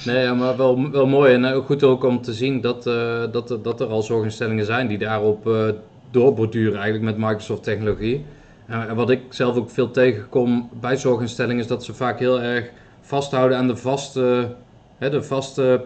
nee, 0.12 0.32
maar 0.32 0.58
wel, 0.58 0.92
wel 0.92 1.08
mooi. 1.08 1.34
En 1.34 1.46
ook 1.46 1.66
goed 1.66 1.84
ook 1.84 2.04
om 2.04 2.22
te 2.22 2.34
zien 2.34 2.62
dat, 2.62 2.88
uh, 2.88 3.32
dat, 3.32 3.58
dat 3.64 3.82
er 3.82 3.88
al 3.88 4.02
zorginstellingen 4.02 4.66
zijn 4.66 4.88
die 4.88 4.98
daarop 4.98 5.48
uh, 5.48 5.70
doorborduren 6.12 6.80
eigenlijk 6.80 7.04
met 7.04 7.28
Microsoft 7.28 7.64
technologie. 7.64 8.26
Uh, 8.70 8.90
en 8.90 8.96
wat 8.96 9.10
ik 9.10 9.22
zelf 9.30 9.56
ook 9.56 9.70
veel 9.70 9.92
tegenkom 9.92 10.70
bij 10.80 10.96
zorginstellingen 10.96 11.62
is 11.62 11.68
dat 11.68 11.84
ze 11.84 11.94
vaak 11.94 12.20
heel 12.20 12.42
erg 12.42 12.72
vasthouden 13.02 13.58
aan 13.58 13.68
de 13.68 13.76
vaste, 13.76 14.56
hè, 14.98 15.10
de 15.10 15.24
vaste 15.24 15.86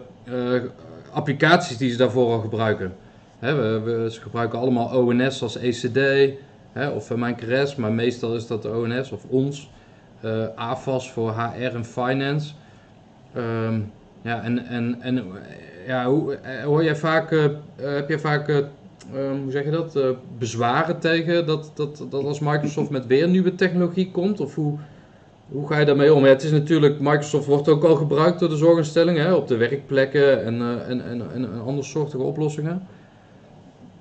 applicaties 1.12 1.76
die 1.76 1.90
ze 1.90 1.96
daarvoor 1.96 2.32
al 2.32 2.38
gebruiken. 2.38 2.94
We, 3.38 3.80
we, 3.84 4.10
ze 4.10 4.20
gebruiken 4.20 4.58
allemaal 4.58 4.98
ONS 4.98 5.42
als 5.42 5.56
ECD 5.56 5.98
hè, 6.72 6.88
of 6.88 7.14
MijnCRS, 7.14 7.76
maar 7.76 7.92
meestal 7.92 8.34
is 8.34 8.46
dat 8.46 8.62
de 8.62 8.70
ONS 8.70 9.12
of 9.12 9.24
ons. 9.28 9.70
Uh, 10.24 10.46
AFAS 10.54 11.12
voor 11.12 11.30
HR 11.30 11.74
en 11.74 11.84
Finance. 11.84 12.52
Um, 13.36 13.92
ja, 14.22 14.42
en, 14.42 14.66
en, 14.66 14.96
en 15.00 15.24
ja, 15.86 16.06
hoe, 16.06 16.38
hoor 16.64 16.84
jij 16.84 16.96
vaak, 16.96 17.30
heb 17.76 18.08
je 18.08 18.18
vaak, 18.18 18.48
uh, 18.48 18.56
hoe 19.42 19.50
zeg 19.50 19.64
je 19.64 19.70
dat, 19.70 19.98
bezwaren 20.38 20.98
tegen 20.98 21.46
dat, 21.46 21.70
dat, 21.74 22.06
dat 22.10 22.24
als 22.24 22.40
Microsoft 22.40 22.90
met 22.90 23.06
weer 23.06 23.28
nieuwe 23.28 23.54
technologie 23.54 24.10
komt? 24.10 24.40
Of 24.40 24.54
hoe, 24.54 24.78
hoe 25.48 25.66
ga 25.68 25.78
je 25.78 25.84
daarmee 25.84 26.14
om? 26.14 26.24
Ja, 26.24 26.28
het 26.28 26.42
is 26.42 26.50
natuurlijk, 26.50 27.00
Microsoft 27.00 27.46
wordt 27.46 27.68
ook 27.68 27.84
al 27.84 27.96
gebruikt 27.96 28.38
door 28.38 28.48
de 28.48 28.56
zorginstellingen 28.56 29.36
op 29.36 29.48
de 29.48 29.56
werkplekken 29.56 30.44
en, 30.44 30.60
en, 30.86 31.04
en, 31.04 31.32
en 31.32 31.62
andersoortige 31.62 32.22
oplossingen. 32.22 32.82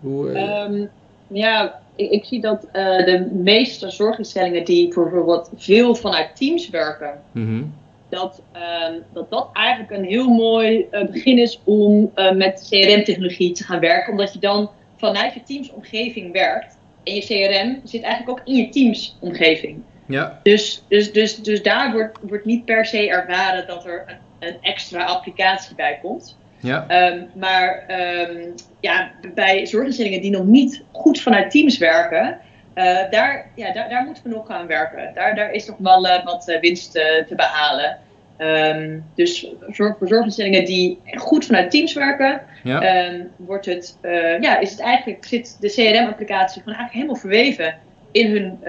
Hoe, 0.05 0.31
uh... 0.31 0.63
um, 0.63 0.89
ja, 1.27 1.79
ik, 1.95 2.12
ik, 2.12 2.25
zie 2.25 2.41
dat 2.41 2.65
uh, 2.65 3.05
de 3.05 3.29
meeste 3.33 3.89
zorginstellingen 3.89 4.65
die 4.65 4.93
bijvoorbeeld 4.93 5.50
veel 5.55 5.95
vanuit 5.95 6.35
teams 6.35 6.69
werken, 6.69 7.21
mm 7.31 7.45
-hmm. 7.45 7.74
dat, 8.09 8.41
um, 8.89 9.03
dat 9.13 9.29
dat 9.29 9.50
eigenlijk 9.53 9.91
een 9.91 10.05
heel 10.05 10.29
mooi 10.29 10.85
uh, 10.91 11.05
begin 11.05 11.38
is 11.38 11.59
om 11.63 12.12
uh, 12.15 12.31
met 12.31 12.67
CRM-technologie 12.69 13.51
te 13.51 13.63
gaan 13.63 13.79
werken. 13.79 14.12
Omdat 14.12 14.33
je 14.33 14.39
dan 14.39 14.69
vanuit 14.97 15.33
je 15.33 15.43
teamsomgeving 15.43 16.31
werkt. 16.31 16.77
En 17.03 17.15
je 17.15 17.21
CRM 17.21 17.81
zit 17.83 18.01
eigenlijk 18.01 18.39
ook 18.39 18.47
in 18.47 18.55
je 18.55 18.69
teamsomgeving. 18.69 19.81
Ja. 20.07 20.39
Dus, 20.43 20.83
dus, 20.88 21.12
dus, 21.12 21.35
dus 21.35 21.63
daar 21.63 21.91
wordt, 21.91 22.17
wordt 22.21 22.45
niet 22.45 22.65
per 22.65 22.85
se 22.85 23.09
ervaren 23.09 23.67
dat 23.67 23.85
er 23.85 24.03
een, 24.07 24.47
een 24.47 24.57
extra 24.62 25.03
applicatie 25.03 25.75
bij 25.75 26.00
komt. 26.01 26.38
Ja. 26.59 27.12
Um, 27.12 27.27
maar 27.35 27.85
um, 28.29 28.53
ja, 28.79 29.12
bij 29.33 29.65
zorginstellingen 29.65 30.21
die 30.21 30.31
nog 30.31 30.45
niet 30.45 30.83
goed 30.91 31.21
vanuit 31.21 31.51
teams 31.51 31.77
werken, 31.77 32.39
uh, 32.75 32.83
daar, 33.09 33.50
ja, 33.55 33.74
daar, 33.74 33.89
daar 33.89 34.03
moeten 34.05 34.24
we 34.24 34.29
nog 34.29 34.50
aan 34.50 34.67
werken. 34.67 35.12
Daar, 35.13 35.35
daar 35.35 35.51
is 35.51 35.65
nog 35.65 35.77
wel 35.77 36.05
uh, 36.05 36.25
wat 36.25 36.50
uh, 36.50 36.59
winst 36.59 36.91
te 36.91 37.33
behalen. 37.35 37.97
Um, 38.38 39.05
dus 39.15 39.47
voor, 39.59 39.95
voor 40.00 40.07
zorginstellingen 40.07 40.65
die 40.65 41.00
goed 41.05 41.45
vanuit 41.45 41.71
teams 41.71 41.93
werken, 41.93 42.41
ja. 42.63 43.05
wordt 43.35 43.65
het, 43.65 43.97
ja, 44.41 44.59
is 44.59 44.71
het 44.71 44.79
eigenlijk, 44.79 45.25
zit 45.25 45.57
de 45.59 45.67
CRM-applicatie 45.67 46.62
gewoon 46.62 46.77
eigenlijk 46.77 46.91
helemaal 46.91 47.15
verweven 47.15 47.77
in 48.12 48.31
hun 48.31 48.59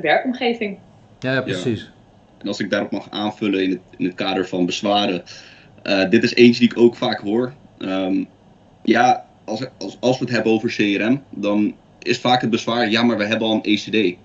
werkomgeving. 0.00 0.78
Ja, 1.18 1.32
ja 1.32 1.40
precies. 1.40 1.80
Ja. 1.80 1.88
En 2.38 2.48
als 2.48 2.60
ik 2.60 2.70
daarop 2.70 2.90
mag 2.90 3.06
aanvullen 3.10 3.62
in 3.62 3.70
het, 3.70 3.80
in 3.96 4.04
het 4.04 4.14
kader 4.14 4.48
van 4.48 4.66
bezwaren. 4.66 5.22
Uh, 5.84 6.10
dit 6.10 6.22
is 6.22 6.34
eentje 6.34 6.60
die 6.60 6.70
ik 6.70 6.78
ook 6.78 6.96
vaak 6.96 7.20
hoor. 7.20 7.52
Um, 7.78 8.26
ja, 8.82 9.26
als, 9.44 9.64
als, 9.78 9.96
als 10.00 10.18
we 10.18 10.24
het 10.24 10.34
hebben 10.34 10.52
over 10.52 10.68
CRM, 10.68 11.22
dan 11.30 11.74
is 12.02 12.18
vaak 12.18 12.40
het 12.40 12.50
bezwaar, 12.50 12.90
ja, 12.90 13.02
maar 13.02 13.18
we 13.18 13.24
hebben 13.24 13.48
al 13.48 13.54
een 13.54 13.62
ECD. 13.62 14.16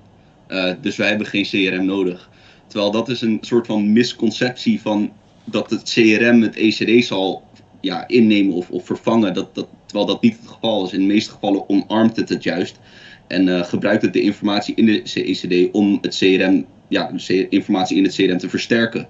Uh, 0.47 0.73
dus 0.81 0.95
wij 0.95 1.07
hebben 1.07 1.27
geen 1.27 1.43
CRM 1.43 1.85
nodig. 1.85 2.29
Terwijl 2.67 2.91
dat 2.91 3.09
is 3.09 3.21
een 3.21 3.37
soort 3.41 3.65
van 3.65 3.93
misconceptie 3.93 4.81
van 4.81 5.11
dat 5.43 5.69
het 5.69 5.83
CRM 5.93 6.41
het 6.41 6.55
ECD 6.55 7.05
zal 7.05 7.43
ja, 7.81 8.07
innemen 8.07 8.53
of, 8.53 8.69
of 8.69 8.85
vervangen. 8.85 9.33
Dat, 9.33 9.55
dat, 9.55 9.67
terwijl 9.85 10.07
dat 10.07 10.21
niet 10.21 10.37
het 10.39 10.47
geval 10.47 10.85
is. 10.85 10.93
In 10.93 10.99
de 10.99 11.05
meeste 11.05 11.31
gevallen 11.31 11.69
omarmt 11.69 12.15
het 12.15 12.29
het 12.29 12.43
juist. 12.43 12.79
En 13.27 13.47
uh, 13.47 13.63
gebruikt 13.63 14.01
het 14.01 14.13
de 14.13 14.21
informatie 14.21 14.75
in 14.75 14.85
de 14.85 15.01
ECD 15.01 15.71
om 15.73 15.97
het 16.01 16.17
CRM, 16.17 16.65
ja, 16.87 17.11
de 17.27 17.49
informatie 17.49 17.97
in 17.97 18.03
het 18.03 18.15
CRM 18.15 18.37
te 18.37 18.49
versterken. 18.49 19.07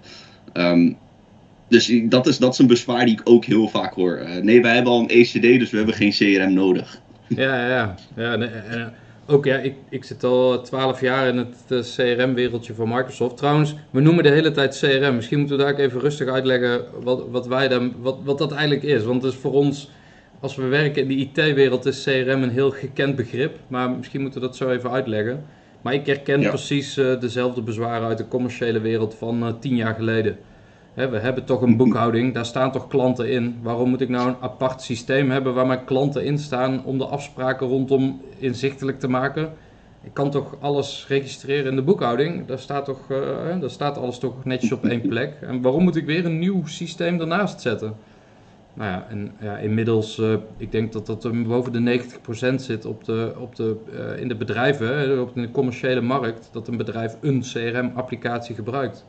Um, 0.54 0.98
dus 1.68 2.02
dat 2.04 2.28
is, 2.28 2.38
dat 2.38 2.54
is 2.54 2.60
een 2.60 2.68
bezwaar 2.68 3.06
die 3.06 3.14
ik 3.14 3.22
ook 3.24 3.46
heel 3.46 3.68
vaak 3.68 3.94
hoor. 3.94 4.20
Uh, 4.20 4.36
nee, 4.36 4.62
wij 4.62 4.74
hebben 4.74 4.92
al 4.92 5.00
een 5.00 5.08
ECD, 5.08 5.42
dus 5.42 5.70
we 5.70 5.78
hebben 5.78 5.96
geen 5.96 6.12
CRM 6.12 6.54
nodig. 6.54 7.02
Ja, 7.28 7.68
ja, 7.68 7.96
ja. 8.16 8.36
nee, 8.36 8.50
uh, 8.50 8.86
ook 9.28 9.46
ja, 9.46 9.58
ik, 9.58 9.74
ik 9.90 10.04
zit 10.04 10.24
al 10.24 10.62
twaalf 10.62 11.02
jaar 11.02 11.28
in 11.28 11.38
het 11.38 11.56
uh, 11.70 11.80
CRM-wereldje 11.80 12.74
van 12.74 12.90
Microsoft. 12.90 13.38
Trouwens, 13.38 13.76
we 13.90 14.02
noemen 14.02 14.24
de 14.24 14.30
hele 14.30 14.52
tijd 14.52 14.78
CRM. 14.80 15.16
Misschien 15.16 15.40
moeten 15.40 15.58
we 15.58 15.64
daar 15.64 15.72
ook 15.72 15.80
even 15.80 16.00
rustig 16.00 16.28
uitleggen 16.28 16.86
wat, 17.04 17.26
wat, 17.30 17.48
wij 17.48 17.68
dan, 17.68 17.94
wat, 18.00 18.18
wat 18.24 18.38
dat 18.38 18.52
eigenlijk 18.52 18.84
is. 18.84 19.04
Want 19.04 19.24
het 19.24 19.34
is 19.34 19.40
voor 19.40 19.54
ons, 19.54 19.90
als 20.40 20.56
we 20.56 20.64
werken 20.64 21.02
in 21.02 21.08
de 21.08 21.16
IT-wereld, 21.16 21.86
is 21.86 22.04
CRM 22.04 22.44
een 22.44 22.50
heel 22.50 22.72
gekend 22.72 23.16
begrip. 23.16 23.60
Maar 23.68 23.90
misschien 23.90 24.22
moeten 24.22 24.42
we 24.42 24.48
dat 24.48 24.56
zo 24.56 24.70
even 24.70 24.92
uitleggen. 24.92 25.44
Maar 25.82 25.94
ik 25.94 26.06
herken 26.06 26.42
ja. 26.42 26.50
precies 26.50 26.94
dezelfde 27.20 27.62
bezwaren 27.62 28.08
uit 28.08 28.18
de 28.18 28.28
commerciële 28.28 28.80
wereld 28.80 29.16
van 29.16 29.58
tien 29.60 29.76
jaar 29.76 29.96
geleden 29.96 30.38
we 30.96 31.18
hebben 31.20 31.46
toch 31.46 31.62
een 31.62 31.78
boekhouding, 31.78 32.34
daar 32.34 32.46
staan 32.46 32.72
toch 32.72 32.88
klanten 32.88 33.30
in. 33.30 33.60
Waarom 33.62 33.90
moet 33.90 34.02
ik 34.02 34.10
nou 34.10 34.28
een 34.28 34.36
apart 34.40 34.82
systeem 34.82 35.32
hebben 35.32 35.54
waar 35.54 35.68
mijn 35.68 35.86
klanten 35.86 36.26
in 36.26 36.38
staan 36.38 36.84
om 36.86 36.98
de 36.98 37.06
afspraken 37.06 37.68
rondom 37.68 38.22
inzichtelijk 38.38 39.00
te 39.00 39.08
maken? 39.08 39.54
Ik 40.04 40.14
kan 40.14 40.32
toch 40.32 40.56
alles 40.60 41.06
registreren 41.08 41.70
in 41.70 41.76
de 41.76 41.82
boekhouding? 41.82 42.46
Daar 42.46 42.60
staat, 42.60 42.86
toch, 42.86 43.10
uh, 43.10 43.18
daar 43.60 43.70
staat 43.70 43.98
alles 43.98 44.18
toch 44.18 44.46
netjes 44.46 44.72
op 44.72 44.86
één 44.86 45.02
plek. 45.02 45.38
En 45.42 45.62
waarom 45.62 45.84
moet 45.84 45.96
ik 45.96 46.06
weer 46.06 46.26
een 46.26 46.40
nieuw 46.40 46.66
systeem 46.66 47.20
ernaast 47.20 47.62
zetten? 47.62 47.94
Nou 48.74 48.92
ja, 48.92 49.08
en 49.10 49.32
ja, 49.40 49.58
inmiddels, 49.58 50.18
uh, 50.18 50.34
ik 50.58 50.72
denk 50.72 50.94
dat 50.94 51.06
dat 51.06 51.44
boven 51.48 51.72
de 51.72 52.00
90% 52.52 52.56
zit 52.56 52.86
op 52.86 53.04
de, 53.04 53.34
op 53.40 53.56
de, 53.56 53.76
uh, 53.94 54.22
in 54.22 54.28
de 54.28 54.36
bedrijven, 54.36 55.22
op 55.22 55.34
de 55.34 55.52
commerciële 55.52 56.02
markt, 56.02 56.50
dat 56.52 56.68
een 56.68 56.78
bedrijf 56.78 57.18
een 57.22 57.42
CRM-applicatie 57.42 58.56
gebruikt. 58.56 59.06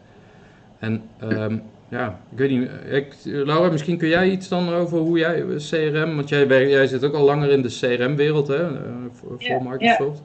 En 0.78 1.02
um, 1.22 1.62
ja, 1.88 2.18
ik 2.32 2.38
weet 2.38 2.50
niet. 2.50 2.70
Ik, 2.90 3.14
Laura, 3.24 3.70
misschien 3.70 3.98
kun 3.98 4.08
jij 4.08 4.28
iets 4.28 4.48
dan 4.48 4.74
over 4.74 4.98
hoe 4.98 5.18
jij 5.18 5.42
CRM, 5.70 6.16
want 6.16 6.28
jij, 6.28 6.46
jij 6.46 6.86
zit 6.86 7.04
ook 7.04 7.14
al 7.14 7.24
langer 7.24 7.50
in 7.50 7.62
de 7.62 7.78
CRM-wereld 7.80 8.48
hè, 8.48 8.66
eh, 8.66 8.92
voor, 9.10 9.34
ja, 9.38 9.58
Microsoft. 9.58 10.22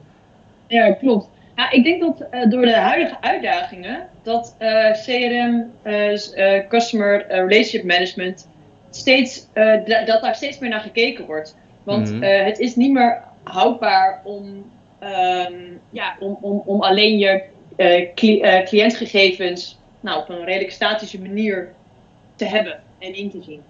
Ja, 0.66 0.86
ja 0.86 0.92
klopt. 0.92 1.28
Ja, 1.56 1.70
ik 1.70 1.84
denk 1.84 2.00
dat 2.00 2.26
uh, 2.34 2.50
door 2.50 2.62
de 2.62 2.76
huidige 2.76 3.20
uitdagingen 3.20 4.08
dat 4.22 4.56
uh, 4.60 4.90
CRM, 4.90 5.70
Customer 6.68 7.26
Relationship 7.28 7.84
Management, 7.84 8.48
steeds, 8.90 9.48
dat 10.06 10.22
daar 10.22 10.34
steeds 10.34 10.58
meer 10.58 10.70
naar 10.70 10.80
gekeken 10.80 11.26
wordt. 11.26 11.56
Want 11.82 12.10
mm 12.10 12.22
-hmm. 12.22 12.44
het 12.44 12.58
is 12.58 12.76
niet 12.76 12.92
meer 12.92 13.22
houdbaar 13.42 14.20
om, 14.24 14.44
um, 15.02 15.80
ja, 15.90 16.16
om, 16.20 16.38
om, 16.40 16.62
om 16.64 16.80
alleen 16.80 17.18
je 17.18 17.42
cli 18.14 18.62
cliëntgegevens 18.64 19.81
nou, 20.02 20.20
op 20.20 20.28
een 20.28 20.44
redelijk 20.44 20.72
statische 20.72 21.20
manier 21.20 21.72
te 22.34 22.44
hebben 22.44 22.80
en 22.98 23.14
in 23.14 23.30
te 23.30 23.42
zien. 23.42 23.62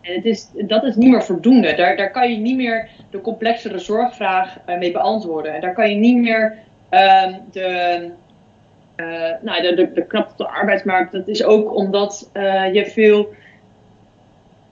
En 0.00 0.14
het 0.14 0.24
is, 0.24 0.48
dat 0.54 0.84
is 0.84 0.96
niet 0.96 1.10
meer 1.10 1.24
voldoende. 1.24 1.74
Daar, 1.74 1.96
daar 1.96 2.10
kan 2.10 2.30
je 2.30 2.36
niet 2.36 2.56
meer 2.56 2.88
de 3.10 3.20
complexere 3.20 3.78
zorgvraag 3.78 4.58
uh, 4.68 4.78
mee 4.78 4.92
beantwoorden. 4.92 5.54
En 5.54 5.60
daar 5.60 5.74
kan 5.74 5.90
je 5.90 5.96
niet 5.96 6.16
meer 6.16 6.58
uh, 6.90 7.26
de, 7.52 8.10
uh, 8.96 9.30
nou, 9.40 9.62
de, 9.62 9.74
de, 9.74 9.92
de 9.92 10.18
op 10.18 10.32
de 10.36 10.46
arbeidsmarkt. 10.46 11.12
Dat 11.12 11.28
is 11.28 11.44
ook 11.44 11.74
omdat 11.74 12.30
uh, 12.34 12.74
je 12.74 12.86
veel, 12.86 13.34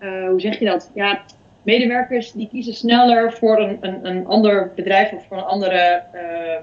hoe 0.00 0.40
zeg 0.40 0.58
je 0.58 0.64
dat? 0.64 0.90
Ja, 0.94 1.20
medewerkers 1.62 2.32
die 2.32 2.48
kiezen 2.48 2.74
sneller 2.74 3.32
voor 3.32 3.58
een, 3.58 3.78
een, 3.80 4.06
een 4.06 4.26
ander 4.26 4.72
bedrijf 4.74 5.12
of 5.12 5.26
voor 5.26 5.36
een 5.36 5.44
andere 5.44 6.02
ehm, 6.12 6.62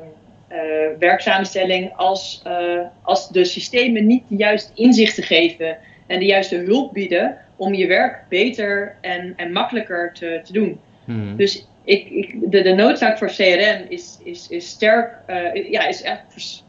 werksamenstelling 0.99 1.93
als, 1.95 2.43
uh, 2.47 2.79
als 3.01 3.29
de 3.29 3.45
systemen 3.45 4.05
niet 4.05 4.23
de 4.27 4.35
juiste 4.35 4.71
inzichten 4.73 5.23
geven 5.23 5.77
en 6.07 6.19
de 6.19 6.25
juiste 6.25 6.55
hulp 6.55 6.93
bieden 6.93 7.37
om 7.55 7.73
je 7.73 7.87
werk 7.87 8.23
beter 8.29 8.95
en, 9.01 9.33
en 9.35 9.51
makkelijker 9.51 10.13
te, 10.13 10.41
te 10.43 10.53
doen. 10.53 10.79
Hmm. 11.05 11.35
Dus 11.35 11.67
ik, 11.83 12.09
ik, 12.09 12.51
de, 12.51 12.61
de 12.61 12.73
noodzaak 12.73 13.17
voor 13.17 13.27
CRM 13.27 13.85
is, 13.89 14.19
is, 14.23 14.49
is 14.49 14.67
sterk, 14.67 15.11
uh, 15.27 15.71
ja, 15.71 15.87
is 15.87 16.01
echt 16.01 16.23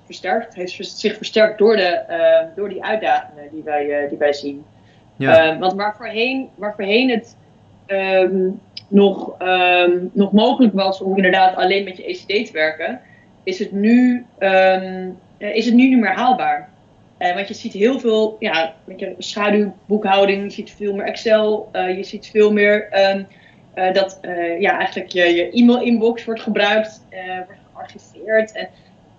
versterkt, 0.05 0.55
heeft 0.55 0.99
zich 0.99 1.17
versterkt 1.17 1.59
door, 1.59 1.77
de, 1.77 2.03
door 2.57 2.69
die 2.69 2.85
uitdagingen 2.85 3.49
die 3.53 3.63
wij, 3.63 4.07
die 4.09 4.19
wij 4.19 4.33
zien. 4.33 4.65
Ja. 5.17 5.59
want 5.59 5.73
waar 5.73 5.97
voorheen, 5.97 6.49
waar 6.55 6.75
voorheen 6.75 7.11
het 7.11 7.37
um, 7.87 8.61
nog, 8.89 9.37
um, 9.43 10.11
nog 10.13 10.33
mogelijk 10.33 10.75
was 10.75 11.01
om 11.01 11.17
inderdaad 11.17 11.57
alleen 11.57 11.85
met 11.85 11.97
je 11.97 12.05
ECD 12.05 12.47
te 12.47 12.53
werken, 12.53 13.01
is 13.47 13.59
het 13.59 13.73
nu, 13.73 14.27
um, 14.39 15.19
is 15.39 15.65
het 15.65 15.75
nu 15.75 15.89
niet 15.89 15.99
meer 15.99 16.15
haalbaar. 16.15 16.69
Uh, 17.19 17.35
want 17.35 17.49
je 17.49 17.55
ziet 17.55 17.73
heel 17.73 18.01
veel 18.01 18.37
ja, 18.39 18.75
je 18.97 19.15
schaduwboekhouding, 19.19 20.43
je 20.43 20.51
ziet 20.51 20.71
veel 20.71 20.95
meer 20.95 21.07
Excel, 21.07 21.69
uh, 21.73 21.97
je 21.97 22.05
ziet 22.05 22.27
veel 22.27 22.53
meer 22.53 22.89
uh, 22.93 23.93
dat 23.93 24.19
ja, 24.59 24.79
eigenlijk 24.79 25.09
je, 25.13 25.25
je 25.35 25.51
e-mail 25.51 25.83
inbox 25.83 26.25
wordt 26.25 26.41
gebruikt, 26.41 27.01
wordt 27.47 27.61
gearchiveerd. 27.73 28.53
En 28.53 28.69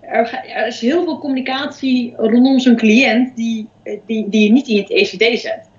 er, 0.01 0.65
is 0.67 0.79
heel 0.81 1.03
veel 1.03 1.19
communicatie 1.19 2.13
rondom 2.17 2.59
zo'n 2.59 2.75
cliënt 2.75 3.35
die, 3.35 3.69
die, 4.05 4.29
die 4.29 4.43
je 4.43 4.51
niet 4.51 4.67
in 4.67 4.77
het 4.77 4.89
ECD 4.89 5.39
zet. 5.39 5.69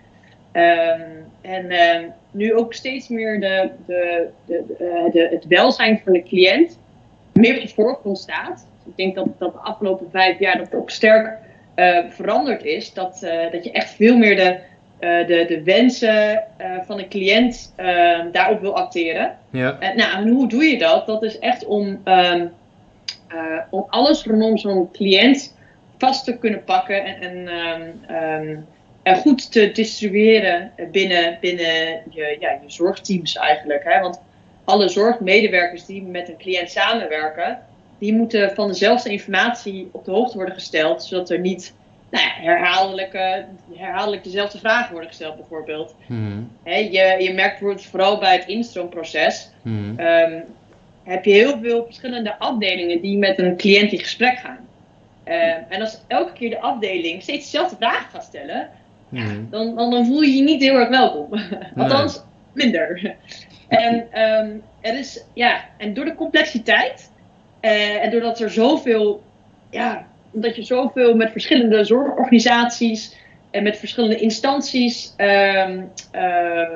Um, 0.53 1.27
en 1.41 2.15
nu 2.31 2.55
ook 2.55 2.75
steeds 2.75 3.09
meer 3.09 3.41
de, 3.41 3.71
de, 3.87 4.29
de, 4.47 4.65
de, 5.13 5.29
het 5.31 5.47
welzijn 5.47 6.01
van 6.05 6.13
de 6.13 6.23
cliënt 6.23 6.79
meer 7.39 7.57
op 7.57 7.63
de 7.63 7.75
voorgrond 7.75 8.19
staat. 8.19 8.67
ik 8.87 8.97
denk 8.97 9.15
dat, 9.15 9.27
dat 9.39 9.53
de 9.53 9.59
afgelopen 9.59 10.11
vijf 10.11 10.39
jaar 10.39 10.59
dat 10.59 10.75
ook 10.75 10.91
sterk 10.91 11.37
uh, 11.77 11.99
veranderd 12.09 12.65
is. 12.65 12.93
Dat, 12.93 13.21
uh, 13.25 13.53
dat 13.53 13.65
je 13.65 13.71
echt 13.71 13.91
veel 13.91 14.17
meer 14.17 14.37
de, 14.37 14.59
uh, 15.01 15.27
de, 15.27 15.45
de 15.49 15.63
wensen 15.63 16.45
van 16.87 16.97
de 16.97 17.09
cliënt 17.09 17.73
daarop 18.33 18.61
wil 18.61 18.77
acteren. 18.77 19.39
Ja. 19.51 19.77
En, 19.81 19.97
nou, 19.97 20.17
en 20.17 20.29
hoe 20.29 20.49
doe 20.49 20.65
je 20.65 20.79
dat? 20.79 21.07
Dat 21.07 21.23
is 21.23 21.39
echt 21.39 21.67
om, 21.67 22.03
um, 22.05 22.53
om 23.71 23.87
alles 23.89 24.25
rondom 24.25 24.59
zo'n 24.59 24.91
cliënt 24.91 25.57
vast 25.99 26.25
te 26.25 26.39
kunnen 26.39 26.65
pakken 26.65 27.05
en, 27.05 27.21
en, 27.21 27.49
um, 27.49 28.17
um, 28.17 28.67
en 29.03 29.17
goed 29.17 29.53
te 29.53 29.71
distribueren 29.71 30.73
binnen, 30.91 31.39
binnen 31.41 32.03
je, 32.11 32.37
ja, 32.41 32.51
je 32.51 32.59
zorgteams 32.67 33.37
eigenlijk. 33.37 33.85
Hè? 33.85 34.01
Want 34.01 34.21
alle 34.69 34.89
zorgmedewerkers 34.89 35.87
die 35.87 36.03
met 36.03 36.29
een 36.29 36.37
cliënt 36.37 36.71
samenwerken, 36.71 37.59
die 37.99 38.13
moeten 38.13 38.55
van 38.55 38.69
dezelfde 38.69 39.11
informatie 39.11 39.89
op 39.93 40.05
de 40.05 40.11
hoogte 40.11 40.37
worden 40.37 40.55
gesteld, 40.55 41.05
zodat 41.05 41.31
er 41.31 41.39
niet 41.39 41.75
nou 42.11 42.25
ja, 42.25 42.31
herhaaldelijk, 42.41 43.13
herhaaldelijk 43.75 44.25
dezelfde 44.25 44.59
vragen 44.59 44.91
worden 44.91 45.09
gesteld, 45.09 45.37
bijvoorbeeld. 45.37 45.95
Mm 46.07 46.51
je, 46.65 47.17
je 47.19 47.33
merkt 47.35 47.59
bijvoorbeeld 47.59 47.87
vooral 47.87 48.19
bij 48.19 48.37
het 48.37 48.47
instroomproces, 48.47 49.51
mm 49.63 50.01
um, 50.01 50.45
heb 51.05 51.25
je 51.25 51.33
heel 51.33 51.59
veel 51.63 51.85
verschillende 51.85 52.39
afdelingen 52.39 53.01
die 53.01 53.19
met 53.19 53.39
een 53.39 53.57
cliënt 53.57 53.93
in 53.93 53.99
gesprek 53.99 54.39
gaan. 54.39 54.59
Um, 55.25 55.65
en 55.69 55.81
als 55.81 56.01
elke 56.07 56.33
keer 56.33 56.51
de 56.51 56.61
afdeling 56.61 57.23
steeds 57.23 57.45
dezelfde 57.45 57.77
vragen 57.77 58.11
gaat 58.11 58.25
stellen, 58.25 58.69
mhm. 59.09 59.51
dan, 59.51 59.75
dan, 59.75 59.91
dan, 59.91 60.07
voel 60.07 60.21
je 60.21 60.35
je 60.35 60.43
niet 60.43 60.63
heel 60.63 60.75
erg 60.75 60.89
welkom. 60.89 61.29
Althans, 61.77 62.23
minder. 62.53 63.17
En 63.69 63.95
um, 63.95 64.63
er 64.81 64.99
is, 64.99 65.25
ja, 65.35 65.65
en 65.77 65.95
door 65.95 66.05
de 66.05 66.15
complexiteit 66.15 67.11
uh, 67.61 68.05
en 68.05 68.11
doordat 68.11 68.41
er 68.41 68.51
zoveel, 68.51 69.23
ja, 69.71 70.07
omdat 70.31 70.57
je 70.57 70.63
zoveel 70.63 71.15
met 71.15 71.33
verschillende 71.33 71.85
zorgorganisaties 71.85 73.17
en 73.51 73.63
met 73.63 73.79
verschillende 73.79 74.17
instanties 74.17 75.15
um, 75.17 75.91
uh, 76.15 76.69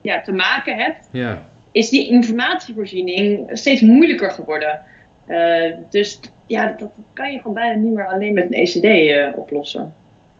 ja, 0.00 0.20
te 0.20 0.32
maken 0.32 0.76
hebt, 0.76 1.08
ja. 1.10 1.42
is 1.72 1.88
die 1.88 2.08
informatievoorziening 2.08 3.48
steeds 3.52 3.80
moeilijker 3.80 4.30
geworden. 4.30 4.80
Uh, 5.28 5.74
dus 5.90 6.20
ja, 6.46 6.66
dat, 6.66 6.78
dat, 6.78 6.90
kan 7.12 7.32
je 7.32 7.38
gewoon 7.38 7.54
bijna 7.54 7.80
niet 7.80 7.92
meer 7.92 8.06
alleen 8.06 8.34
met 8.34 8.44
een 8.44 8.52
ECD 8.52 9.36
oplossen. 9.36 9.94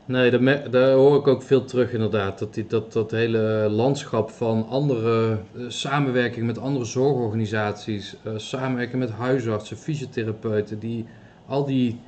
Nee, 0.09 0.69
daar, 0.71 0.93
hoor 0.93 1.19
ik 1.19 1.27
ook 1.27 1.43
veel 1.43 1.65
terug 1.65 1.93
inderdaad. 1.93 2.39
Dat, 2.39 2.55
die, 2.55 2.67
dat, 2.67 2.93
dat 2.93 3.11
hele 3.11 3.69
landschap 3.71 4.31
van 4.31 4.67
andere 4.69 5.39
uh, 5.57 5.65
samenwerking 5.69 6.47
met 6.47 6.59
andere 6.59 6.85
zorgorganisaties, 6.85 8.17
uh, 8.27 8.33
samenwerking 8.37 8.99
met 8.99 9.11
huisartsen, 9.11 9.77
fysiotherapeuten, 9.77 10.79
die, 10.79 11.07
al, 11.47 11.65
die, 11.65 12.01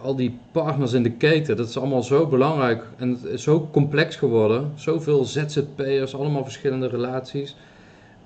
al 0.00 0.16
die 0.16 0.38
partners 0.52 0.92
in 0.92 1.02
de 1.02 1.12
keten, 1.12 1.56
dat 1.56 1.68
is 1.68 1.78
allemaal 1.78 2.02
zo 2.02 2.26
belangrijk 2.26 2.84
en 2.96 3.18
zo 3.36 3.68
complex 3.72 4.16
geworden. 4.16 4.72
Zoveel 4.74 5.24
ZZP'ers, 5.24 6.14
allemaal 6.14 6.44
verschillende 6.44 6.88
relaties. 6.88 7.56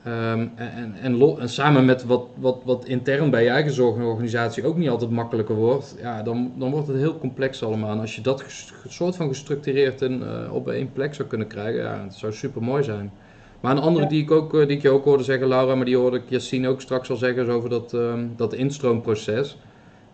Ehm, 0.05 0.47
en, 0.55 0.95
en, 1.03 1.39
en, 1.39 1.49
samen 1.49 1.85
met 1.85 2.05
wat, 2.05 2.27
wat, 2.35 2.61
wat 2.65 2.85
intern 2.85 3.31
bij 3.31 3.43
je 3.43 3.49
eigen 3.49 3.73
zorgorganisatie 3.73 4.67
ook 4.67 4.77
niet 4.77 4.89
altijd 4.89 5.11
makkelijker 5.11 5.55
wordt, 5.55 5.95
ja, 6.01 6.23
dan, 6.23 6.53
dan 6.57 6.71
wordt 6.71 6.87
het 6.87 6.97
heel 6.97 7.19
complex 7.19 7.63
allemaal. 7.63 7.91
En 7.91 8.01
als 8.01 8.15
je 8.15 8.21
dat 8.21 8.45
soort 8.89 9.17
van 9.17 9.29
gestructureerd 9.29 10.03
in, 10.03 10.23
uh, 10.23 10.55
op 10.55 10.69
één 10.69 10.93
plek 10.93 11.15
zou 11.15 11.29
kunnen 11.29 11.47
krijgen, 11.47 11.83
ja, 11.83 12.03
het 12.05 12.15
zou 12.15 12.33
super 12.33 12.63
mooi 12.63 12.83
zijn. 12.83 13.13
Maar 13.61 13.77
een 13.77 13.83
andere 13.83 14.07
die, 14.07 14.23
ik 14.23 14.31
ook, 14.31 14.53
die 14.53 14.67
ik 14.67 14.83
je 14.83 14.91
ook 14.91 15.05
hoorde 15.05 15.25
zeggen, 15.25 15.49
Laura, 15.49 15.75
maar 15.75 15.85
die 15.85 15.97
hoorde 15.97 16.17
ik 16.17 16.29
Yassine 16.29 16.69
ook 16.69 16.81
straks 16.81 17.11
al 17.11 17.17
zeggen, 17.17 17.43
is 17.43 17.49
over 17.49 17.71
dat, 17.71 17.93
um, 17.93 18.33
dat 18.37 18.55
instroomproces. 18.55 19.57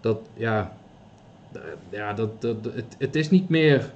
Dat, 0.01 0.18
ja, 0.35 0.73
ja 1.88 2.12
dat, 2.12 2.40
dat, 2.40 2.57
het, 2.75 2.97
het 2.99 3.16
is 3.16 3.31
niet 3.31 3.49
meer 3.49 3.90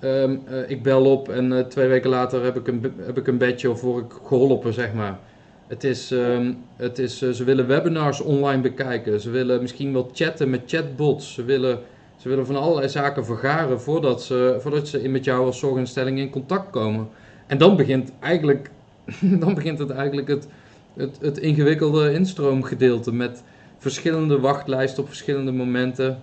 um, 0.00 0.42
uh, 0.50 0.70
ik 0.70 0.82
bel 0.82 1.04
op 1.04 1.28
en 1.28 1.52
uh, 1.52 1.60
twee 1.60 1.88
weken 1.88 2.10
later 2.10 2.44
heb 2.44 2.56
ik 2.56 2.66
een, 2.66 2.94
heb 2.96 3.18
ik 3.18 3.26
een 3.26 3.38
bedje 3.38 3.70
of 3.70 3.80
word 3.80 4.04
ik 4.04 4.12
geholpen, 4.24 4.72
zeg 4.72 4.92
maar. 4.92 5.18
Het 5.66 5.84
is, 5.84 6.10
um, 6.10 6.56
het 6.76 6.98
is 6.98 7.22
uh, 7.22 7.30
ze 7.30 7.44
willen 7.44 7.66
webinars 7.66 8.20
online 8.20 8.62
bekijken. 8.62 9.20
Ze 9.20 9.30
willen 9.30 9.60
misschien 9.60 9.92
wel 9.92 10.10
chatten 10.12 10.50
met 10.50 10.62
chatbots. 10.66 11.34
Ze 11.34 11.44
willen, 11.44 11.78
ze 12.16 12.28
willen 12.28 12.46
van 12.46 12.56
allerlei 12.56 12.88
zaken 12.88 13.24
vergaren 13.24 13.80
voordat 13.80 14.22
ze, 14.22 14.56
voordat 14.60 14.88
ze 14.88 15.08
met 15.08 15.24
jou 15.24 15.46
als 15.46 15.58
zorginstelling 15.58 16.18
in 16.18 16.30
contact 16.30 16.70
komen. 16.70 17.08
En 17.46 17.58
dan 17.58 17.76
begint 17.76 18.12
eigenlijk 18.20 18.70
dan 19.40 19.54
begint 19.54 19.78
het 19.78 19.90
eigenlijk 19.90 20.28
het, 20.28 20.48
het, 20.94 21.18
het 21.20 21.38
ingewikkelde 21.38 22.12
instroomgedeelte 22.12 23.12
met 23.12 23.42
verschillende 23.78 24.40
wachtlijsten 24.40 25.02
op 25.02 25.08
verschillende 25.08 25.52
momenten. 25.52 26.18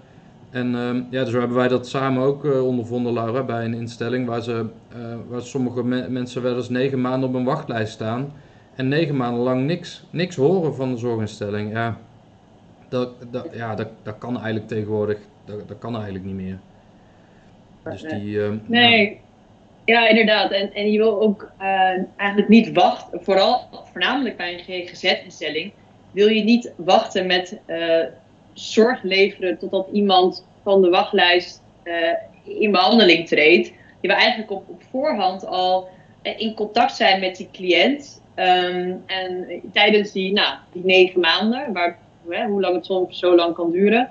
En 0.49 0.73
uh, 0.73 0.95
ja, 1.09 1.23
dus 1.23 1.33
hebben 1.33 1.57
wij 1.57 1.67
dat 1.67 1.87
samen 1.87 2.23
ook 2.23 2.45
uh, 2.45 2.65
ondervonden, 2.65 3.13
Laura, 3.13 3.43
bij 3.43 3.65
een 3.65 3.73
instelling 3.73 4.27
waar, 4.27 4.41
ze, 4.41 4.65
uh, 4.97 5.15
waar 5.29 5.41
sommige 5.41 5.83
me 5.83 6.09
mensen 6.09 6.41
wel 6.41 6.55
eens 6.55 6.69
negen 6.69 7.01
maanden 7.01 7.29
op 7.29 7.35
een 7.35 7.43
wachtlijst 7.43 7.93
staan 7.93 8.33
en 8.75 8.87
negen 8.87 9.15
maanden 9.15 9.43
lang 9.43 9.65
niks, 9.65 10.03
niks 10.09 10.35
horen 10.35 10.75
van 10.75 10.91
de 10.91 10.97
zorginstelling. 10.97 11.71
Ja, 11.71 11.97
dat, 12.89 13.31
dat, 13.31 13.47
ja, 13.53 13.75
dat, 13.75 13.87
dat 14.03 14.17
kan 14.17 14.35
eigenlijk 14.35 14.67
tegenwoordig, 14.67 15.17
dat, 15.45 15.67
dat 15.67 15.77
kan 15.79 15.95
eigenlijk 15.95 16.25
niet 16.25 16.35
meer. 16.35 16.59
Dus 17.83 18.01
die, 18.01 18.25
uh, 18.25 18.51
nee, 18.65 19.09
ja. 19.09 19.19
Ja, 19.85 20.07
inderdaad. 20.07 20.51
En, 20.51 20.73
en 20.73 20.91
je 20.91 20.97
wil 20.97 21.21
ook 21.21 21.51
uh, 21.61 21.67
eigenlijk 22.15 22.47
niet 22.47 22.71
wachten, 22.71 23.23
vooral 23.23 23.67
voornamelijk 23.91 24.37
bij 24.37 24.53
een 24.53 24.59
GGZ-instelling, 24.59 25.71
wil 26.11 26.27
je 26.27 26.43
niet 26.43 26.73
wachten 26.75 27.27
met 27.27 27.59
uh, 27.67 28.03
zorg 28.53 29.03
leveren 29.03 29.57
totdat 29.57 29.87
iemand 29.91 30.45
van 30.63 30.81
de 30.81 30.89
wachtlijst 30.89 31.61
uh, 31.83 31.93
in 32.59 32.71
behandeling 32.71 33.27
treedt. 33.27 33.67
Je 33.99 34.07
wil 34.07 34.17
eigenlijk 34.17 34.51
op, 34.51 34.69
op 34.69 34.81
voorhand 34.89 35.45
al 35.45 35.89
in 36.21 36.53
contact 36.53 36.95
zijn 36.95 37.19
met 37.19 37.35
die 37.35 37.49
cliënt. 37.51 38.20
Um, 38.35 39.03
en 39.05 39.47
tijdens 39.73 40.11
die, 40.11 40.33
nou, 40.33 40.55
die 40.71 40.85
negen 40.85 41.19
maanden, 41.19 41.73
waar, 41.73 41.97
hè, 42.29 42.45
hoe 42.45 42.61
lang 42.61 42.75
het 42.75 42.85
soms 42.85 43.19
zo 43.19 43.35
lang 43.35 43.55
kan 43.55 43.71
duren, 43.71 44.09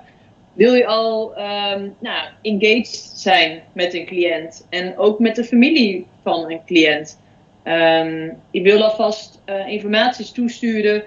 wil 0.53 0.73
je 0.73 0.85
al 0.85 1.31
um, 1.37 1.95
nou, 1.99 2.27
engaged 2.41 3.11
zijn 3.15 3.61
met 3.73 3.93
een 3.93 4.05
cliënt 4.05 4.67
en 4.69 4.97
ook 4.97 5.19
met 5.19 5.35
de 5.35 5.43
familie 5.43 6.05
van 6.23 6.51
een 6.51 6.61
cliënt. 6.65 7.19
Um, 7.63 8.37
je 8.51 8.61
wil 8.61 8.83
alvast 8.83 9.41
uh, 9.45 9.67
informaties 9.67 10.31
toesturen 10.31 11.03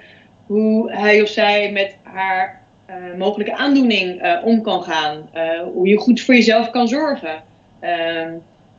hoe 0.46 0.92
hij 0.92 1.22
of 1.22 1.28
zij 1.28 1.72
met 1.72 1.96
haar 2.02 2.62
uh, 2.90 3.18
mogelijke 3.18 3.56
aandoening 3.56 4.22
uh, 4.22 4.40
om 4.44 4.62
kan 4.62 4.82
gaan, 4.82 5.30
hoe 5.72 5.88
je 5.88 5.96
goed 5.96 6.20
voor 6.20 6.34
jezelf 6.34 6.70
kan 6.70 6.88
zorgen. 6.88 7.42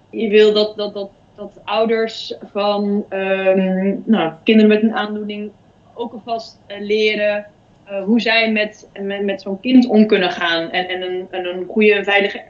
Je 0.10 0.28
wil 0.28 0.54
dat, 0.54 0.78
dat, 0.78 0.93
dat, 0.93 1.10
dat 1.36 1.60
ouders 1.63 2.34
van 2.52 3.06
nou, 4.06 4.34
kinderen 4.43 4.69
met 4.69 4.84
een 4.84 4.95
aandoening 4.95 5.52
ook 5.93 6.13
alvast 6.13 6.60
leren 6.80 7.45
uh, 7.91 8.04
hoe 8.04 8.21
zij 8.21 8.52
met, 8.52 8.89
met, 9.02 9.24
met 9.24 9.41
zo'n 9.41 9.60
kind 9.60 9.88
om 9.88 10.08
kunnen 10.08 10.32
gaan 10.32 10.69
en, 10.71 10.88
en, 10.88 11.02
een, 11.02 11.28
en 11.32 11.45
een 11.45 11.65
goede 11.69 11.93
en 11.93 12.04
veilige 12.04 12.41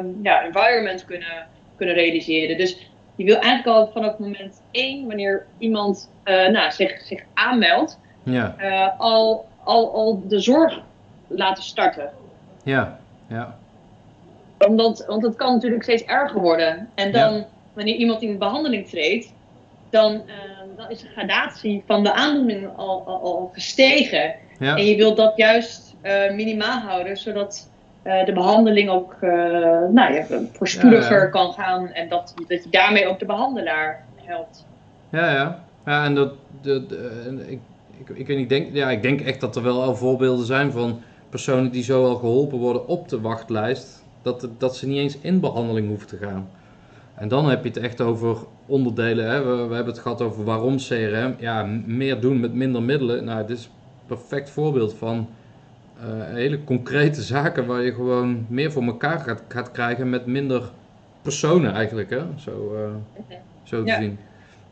um, 0.00 0.20
ja, 0.22 0.42
environment 0.44 1.04
kunnen, 1.04 1.46
kunnen 1.76 1.94
realiseren. 1.94 2.56
Dus 2.56 2.90
je 3.16 3.24
wil 3.24 3.38
eigenlijk 3.38 3.76
al 3.76 3.90
vanaf 3.92 4.18
moment 4.18 4.62
één, 4.70 5.06
wanneer 5.06 5.46
iemand 5.58 6.10
uh, 6.24 6.48
nou, 6.48 6.70
zich, 6.70 7.00
zich 7.00 7.22
aanmeldt, 7.34 7.98
ja. 8.22 8.54
uh, 8.60 9.00
al, 9.00 9.48
al, 9.64 9.94
al 9.94 10.22
de 10.28 10.40
zorg 10.40 10.80
laten 11.26 11.62
starten. 11.62 12.10
Ja, 12.62 12.98
ja. 13.26 13.56
Omdat, 14.58 15.04
want 15.06 15.22
het 15.22 15.36
kan 15.36 15.52
natuurlijk 15.52 15.82
steeds 15.82 16.04
erger 16.04 16.40
worden. 16.40 16.88
En 16.94 17.12
dan, 17.12 17.34
ja. 17.34 17.46
Wanneer 17.74 17.94
iemand 17.94 18.22
in 18.22 18.38
behandeling 18.38 18.88
treedt, 18.88 19.32
dan, 19.90 20.22
dan 20.76 20.90
is 20.90 21.00
de 21.00 21.08
gradatie 21.08 21.82
van 21.86 22.02
de 22.02 22.12
aandoening 22.12 22.68
al, 22.76 23.02
al, 23.06 23.20
al 23.20 23.50
gestegen. 23.52 24.34
Ja. 24.58 24.76
En 24.76 24.84
je 24.84 24.96
wilt 24.96 25.16
dat 25.16 25.36
juist 25.36 25.94
uh, 26.02 26.32
minimaal 26.32 26.80
houden, 26.80 27.16
zodat 27.16 27.70
uh, 28.04 28.24
de 28.24 28.32
behandeling 28.32 28.90
ook 28.90 29.16
uh, 29.20 29.30
nou, 29.90 30.14
ja, 30.14 30.26
voorspoediger 30.52 31.22
ja, 31.22 31.26
kan 31.26 31.52
gaan 31.52 31.88
en 31.88 32.08
dat, 32.08 32.34
dat 32.48 32.64
je 32.64 32.70
daarmee 32.70 33.06
ook 33.06 33.18
de 33.18 33.26
behandelaar 33.26 34.04
helpt. 34.16 34.66
Ja, 35.10 35.32
ja. 35.32 35.64
ja 35.84 36.04
en 36.04 36.14
dat, 36.14 36.32
dat 36.62 36.92
ik, 37.46 37.60
ik, 37.98 38.08
ik, 38.14 38.28
ik, 38.28 38.48
denk, 38.48 38.74
ja, 38.74 38.90
ik 38.90 39.02
denk 39.02 39.20
echt 39.20 39.40
dat 39.40 39.56
er 39.56 39.62
wel 39.62 39.82
al 39.82 39.96
voorbeelden 39.96 40.46
zijn 40.46 40.72
van 40.72 41.00
personen 41.28 41.70
die 41.70 41.82
zo 41.82 42.04
al 42.04 42.16
geholpen 42.16 42.58
worden 42.58 42.88
op 42.88 43.08
de 43.08 43.20
wachtlijst, 43.20 44.04
dat, 44.22 44.48
dat 44.58 44.76
ze 44.76 44.86
niet 44.86 44.98
eens 44.98 45.18
in 45.20 45.40
behandeling 45.40 45.88
hoeven 45.88 46.08
te 46.08 46.16
gaan. 46.16 46.48
En 47.14 47.28
dan 47.28 47.48
heb 47.48 47.62
je 47.62 47.68
het 47.68 47.78
echt 47.78 48.00
over 48.00 48.36
onderdelen. 48.66 49.30
Hè? 49.30 49.42
We, 49.42 49.66
we 49.68 49.74
hebben 49.74 49.92
het 49.92 50.02
gehad 50.02 50.22
over 50.22 50.44
waarom 50.44 50.76
CRM. 50.76 51.34
Ja, 51.38 51.62
meer 51.86 52.20
doen 52.20 52.40
met 52.40 52.54
minder 52.54 52.82
middelen. 52.82 53.24
Nou, 53.24 53.38
het 53.38 53.50
is 53.50 53.70
perfect 54.06 54.50
voorbeeld 54.50 54.94
van 54.94 55.28
uh, 55.98 56.34
hele 56.34 56.64
concrete 56.64 57.22
zaken 57.34 57.66
waar 57.66 57.82
je 57.82 57.94
gewoon 57.94 58.46
meer 58.48 58.72
voor 58.72 58.82
elkaar 58.82 59.18
gaat, 59.18 59.42
gaat 59.48 59.70
krijgen 59.70 60.10
met 60.10 60.26
minder 60.26 60.62
personen 61.22 61.74
eigenlijk, 61.74 62.10
hè? 62.10 62.22
Zo, 62.36 62.74
uh, 62.74 63.34
zo 63.62 63.84
te 63.84 63.90
ja. 63.90 64.00
zien. 64.00 64.18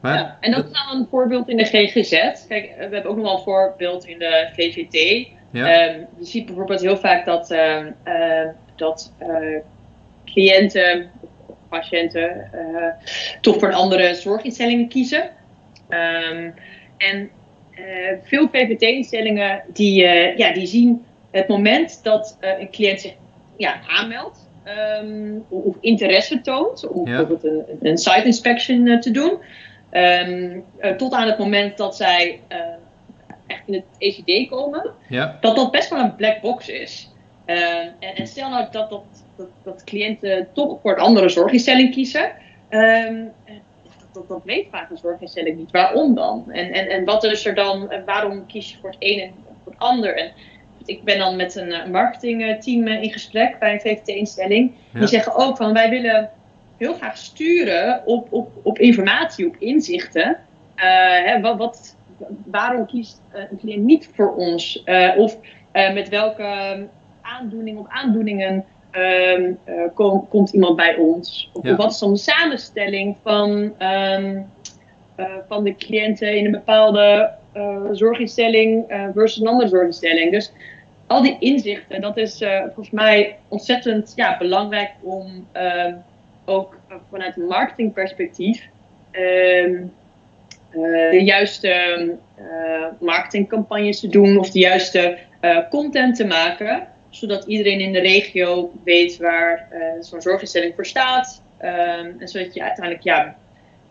Maar, 0.00 0.18
ja, 0.18 0.36
en 0.40 0.50
dat 0.50 0.64
is 0.64 0.72
dan 0.72 1.00
een 1.00 1.06
voorbeeld 1.10 1.48
in 1.48 1.56
de 1.56 1.64
GGZ. 1.64 2.46
Kijk, 2.48 2.74
we 2.76 2.82
hebben 2.82 3.04
ook 3.04 3.16
nog 3.16 3.24
wel 3.24 3.36
een 3.36 3.42
voorbeeld 3.42 4.06
in 4.06 4.18
de 4.18 4.48
VVT. 4.52 5.28
Ja. 5.50 5.88
Um, 5.88 6.06
je 6.18 6.24
ziet 6.24 6.46
bijvoorbeeld 6.46 6.80
heel 6.80 6.96
vaak 6.96 7.24
dat, 7.24 7.50
uh, 7.50 7.86
uh, 8.04 8.48
dat 8.76 9.12
cliënten 10.24 11.10
patiënten 11.78 12.50
toch 13.40 13.58
voor 13.58 13.68
een 13.68 13.74
andere 13.74 14.14
zorginstelling 14.14 14.88
kiezen. 14.88 15.30
Um, 15.88 16.54
en 16.96 17.30
uh, 17.74 18.18
veel 18.22 18.48
PVT-instellingen 18.48 19.62
die, 19.72 20.04
uh, 20.04 20.36
ja, 20.36 20.52
die 20.52 20.66
zien 20.66 21.04
het 21.30 21.48
moment 21.48 22.00
dat 22.02 22.36
een 22.40 22.70
cliënt 22.70 23.00
zich 23.00 23.14
ja, 23.56 23.80
aanmeldt 23.86 24.48
um, 25.02 25.44
of 25.48 25.76
interesse 25.80 26.40
toont 26.40 26.88
om 26.88 27.08
ja. 27.08 27.16
bijvoorbeeld 27.16 27.44
een, 27.44 27.88
een 27.88 27.98
site 27.98 28.24
inspection 28.24 29.00
te 29.00 29.10
doen, 29.10 29.38
um, 29.92 30.64
tot 30.96 31.12
aan 31.12 31.26
het 31.26 31.38
moment 31.38 31.76
dat 31.76 31.96
zij 31.96 32.40
echt 33.46 33.62
in 33.66 33.74
het 33.74 33.84
ECD 33.98 34.48
komen, 34.48 34.90
ja. 35.08 35.38
dat 35.40 35.56
dat 35.56 35.70
best 35.70 35.90
wel 35.90 35.98
een 35.98 36.16
black 36.16 36.40
box 36.40 36.68
is. 36.68 37.11
En, 37.44 37.94
en, 37.98 38.26
stel 38.26 38.48
nou 38.48 38.66
dat, 38.70 38.90
dat, 38.90 39.04
dat, 39.36 39.48
dat 39.62 39.84
cliënten 39.84 40.48
toch 40.52 40.80
voor 40.80 40.92
een 40.92 40.98
andere 40.98 41.28
zorginstelling 41.28 41.92
kiezen. 41.92 42.32
Um, 42.70 43.32
dat, 44.12 44.28
dat 44.28 44.40
weet 44.44 44.66
vaak 44.70 44.90
een 44.90 44.96
zorginstelling 44.96 45.56
niet. 45.56 45.70
Waarom 45.70 46.14
dan? 46.14 46.44
En, 46.50 46.72
en, 46.72 46.88
en 46.88 47.04
wat 47.04 47.24
is 47.24 47.46
er 47.46 47.54
dan, 47.54 47.92
waarom 48.06 48.46
kies 48.46 48.70
je 48.70 48.76
voor 48.80 48.90
het 48.90 48.98
een 48.98 49.20
en 49.20 49.32
voor 49.62 49.72
het 49.72 49.80
ander? 49.80 50.16
En 50.16 50.32
ik 50.84 51.04
ben 51.04 51.18
dan 51.18 51.36
met 51.36 51.54
een 51.54 51.90
marketingteam 51.90 52.86
in 52.86 53.12
gesprek 53.12 53.58
bij 53.58 53.72
een 53.72 53.80
VVT-instelling. 53.80 54.72
Ja. 54.92 54.98
Die 54.98 55.08
zeggen 55.08 55.34
ook 55.34 55.56
van 55.56 55.72
wij 55.72 55.90
willen 55.90 56.30
heel 56.76 56.94
graag 56.94 57.16
sturen 57.16 58.02
op, 58.04 58.32
op, 58.32 58.50
op 58.62 58.78
informatie, 58.78 59.46
op 59.46 59.56
inzichten. 59.58 60.28
Uh, 60.76 60.84
hè, 61.24 61.40
wat, 61.40 61.56
wat, 61.56 61.96
waarom 62.44 62.86
kiest 62.86 63.20
een 63.32 63.58
cliënt 63.58 63.84
niet 63.84 64.10
voor 64.14 64.34
ons? 64.34 64.82
Uh, 64.84 65.12
of 65.16 65.36
uh, 65.72 65.92
met 65.92 66.08
welke 66.08 66.86
aandoening 67.38 67.78
of 67.78 67.86
aandoeningen 67.88 68.64
um, 68.92 69.58
uh, 69.68 69.74
kom, 69.94 70.28
komt 70.28 70.52
iemand 70.52 70.76
bij 70.76 70.96
ons? 70.96 71.50
Of, 71.52 71.64
ja. 71.64 71.76
wat 71.76 71.90
is 71.90 71.98
dan 71.98 72.12
de 72.12 72.18
samenstelling 72.18 73.16
van, 73.22 73.50
um, 73.78 74.46
uh, 75.16 75.26
van 75.48 75.64
de 75.64 75.76
cliënten 75.76 76.36
in 76.36 76.44
een 76.44 76.50
bepaalde 76.50 77.30
uh, 77.56 77.76
zorginstelling 77.92 78.84
versus 79.14 79.40
een 79.40 79.46
andere 79.46 79.68
zorginstelling? 79.68 80.30
Dus 80.30 80.52
al 81.06 81.22
die 81.22 81.36
inzichten, 81.38 82.00
dat 82.00 82.16
is 82.16 82.44
volgens 82.64 82.90
mij 82.90 83.36
ontzettend 83.48 84.12
ja, 84.16 84.38
belangrijk 84.38 84.90
om 85.00 85.46
ehm, 85.52 85.94
ook 86.44 86.76
vanuit 87.10 87.36
een 87.36 87.46
marketingperspectief 87.46 88.68
de 90.70 91.20
juiste 91.24 92.16
marketingcampagnes 93.00 94.00
te 94.00 94.08
doen 94.08 94.38
of 94.38 94.50
de 94.50 94.58
juiste 94.58 95.18
content 95.70 96.16
te 96.16 96.26
maken 96.26 96.86
zodat 97.12 97.44
iedereen 97.44 97.80
in 97.80 97.92
de 97.92 98.00
regio 98.00 98.72
weet 98.84 99.16
waar 99.16 99.68
uh, 99.72 100.02
zo'n 100.02 100.22
zorginstelling 100.22 100.74
voor 100.74 100.86
staat. 100.86 101.42
Um, 101.62 102.16
en 102.18 102.28
zodat 102.28 102.54
je 102.54 102.62
uiteindelijk 102.62 103.04
ja, 103.04 103.36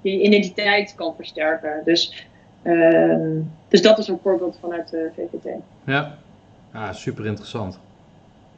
je 0.02 0.22
identiteit 0.22 0.96
kan 0.96 1.16
versterken. 1.16 1.82
Dus 1.86 2.30
Ehm, 2.64 3.40
dus 3.68 3.82
dat 3.82 3.98
is 3.98 4.08
een 4.08 4.20
voorbeeld 4.24 4.58
vanuit 4.60 4.90
de 4.90 5.10
VVT. 5.16 5.54
Ja, 5.86 6.18
ah, 6.72 6.94
super 6.94 7.26
interessant. 7.26 7.80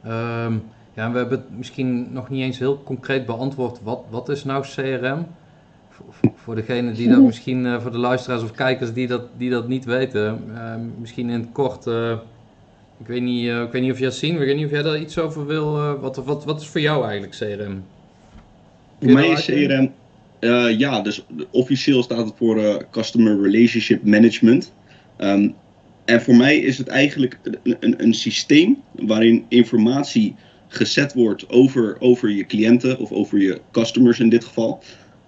Ehm, 0.02 0.52
ja, 0.94 1.10
we 1.10 1.18
hebben 1.18 1.38
het 1.38 1.56
misschien 1.56 2.12
nog 2.12 2.28
niet 2.28 2.42
eens 2.42 2.58
heel 2.58 2.82
concreet 2.82 3.26
beantwoord. 3.26 3.82
Wat, 3.82 4.04
wat 4.10 4.28
is 4.28 4.44
nou 4.44 4.64
CRM? 4.74 5.26
Voor, 5.88 6.32
voor 6.34 6.54
degene 6.54 6.92
die 6.92 7.08
dat 7.08 7.22
misschien, 7.30 7.64
uh, 7.64 7.80
voor 7.80 7.90
de 7.90 7.98
luisteraars 7.98 8.42
of 8.42 8.50
kijkers 8.50 8.92
die 8.92 9.06
dat, 9.06 9.22
die 9.36 9.50
dat 9.50 9.68
niet 9.68 9.84
weten, 9.84 10.44
uh, 10.48 10.74
misschien 10.98 11.30
in 11.30 11.40
het 11.40 11.52
kort. 11.52 11.86
Ik, 13.00 13.06
weet 13.06 13.22
niet, 13.22 13.48
ik 13.48 13.72
weet 13.72 13.82
niet 13.82 13.92
of 13.92 13.98
jij 13.98 14.10
zien, 14.10 14.32
ik 14.32 14.38
weet 14.38 14.56
niet 14.56 14.64
of 14.64 14.70
jij 14.70 14.82
daar 14.82 15.00
iets 15.00 15.18
over 15.18 15.46
wil. 15.46 15.98
wat, 16.00 16.16
wat, 16.16 16.44
wat 16.44 16.60
is 16.60 16.66
voor 16.66 16.80
jou 16.80 17.04
eigenlijk 17.04 17.36
CRM? 17.36 17.84
Voor 19.00 19.12
mij 19.12 19.28
is 19.28 19.44
CRM, 19.44 19.92
ja, 20.78 21.00
dus 21.00 21.24
officieel 21.50 22.02
staat 22.02 22.26
het 22.26 22.34
voor 22.36 22.86
Customer 22.90 23.42
Relationship 23.42 24.04
Management. 24.04 24.72
Um, 25.18 25.54
en 26.04 26.22
voor 26.22 26.36
mij 26.36 26.58
is 26.58 26.78
het 26.78 26.88
eigenlijk 26.88 27.38
een, 27.42 27.76
een, 27.80 28.02
een 28.02 28.14
systeem 28.14 28.82
waarin 28.92 29.44
informatie 29.48 30.34
gezet 30.68 31.14
wordt 31.14 31.48
over, 31.48 31.96
over 32.00 32.30
je 32.30 32.46
cliënten 32.46 32.98
of 32.98 33.12
over 33.12 33.38
je 33.38 33.60
customers 33.72 34.20
in 34.20 34.28
dit 34.28 34.44
geval. 34.44 34.82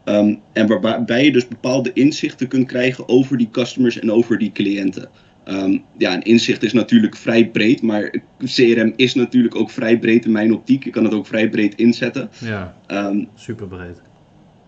Um, 0.05 0.40
en 0.52 0.81
waarbij 0.81 1.24
je 1.24 1.33
dus 1.33 1.48
bepaalde 1.48 1.90
inzichten 1.92 2.48
kunt 2.48 2.66
krijgen 2.66 3.09
over 3.09 3.37
die 3.37 3.48
customers 3.50 3.98
en 3.98 4.12
over 4.12 4.38
die 4.38 4.52
cliënten. 4.52 5.09
Um, 5.49 5.85
ja, 5.99 6.15
een 6.15 6.23
inzicht 6.23 6.63
is 6.63 6.73
natuurlijk 6.73 7.17
vrij 7.17 7.49
breed, 7.49 7.83
maar 7.83 8.15
CRM 8.39 8.93
is 8.97 9.15
natuurlijk 9.15 9.55
ook 9.55 9.71
vrij 9.71 9.99
breed 9.99 10.25
in 10.25 10.33
mijn 10.33 10.55
optiek. 10.55 10.85
Je 10.85 10.91
kan 10.91 11.05
het 11.05 11.15
ook 11.15 11.27
vrij 11.27 11.49
breed 11.49 11.75
inzetten. 11.75 12.31
Ja, 12.39 12.77
um, 12.89 13.29
super 13.35 13.67
breed. 13.67 14.01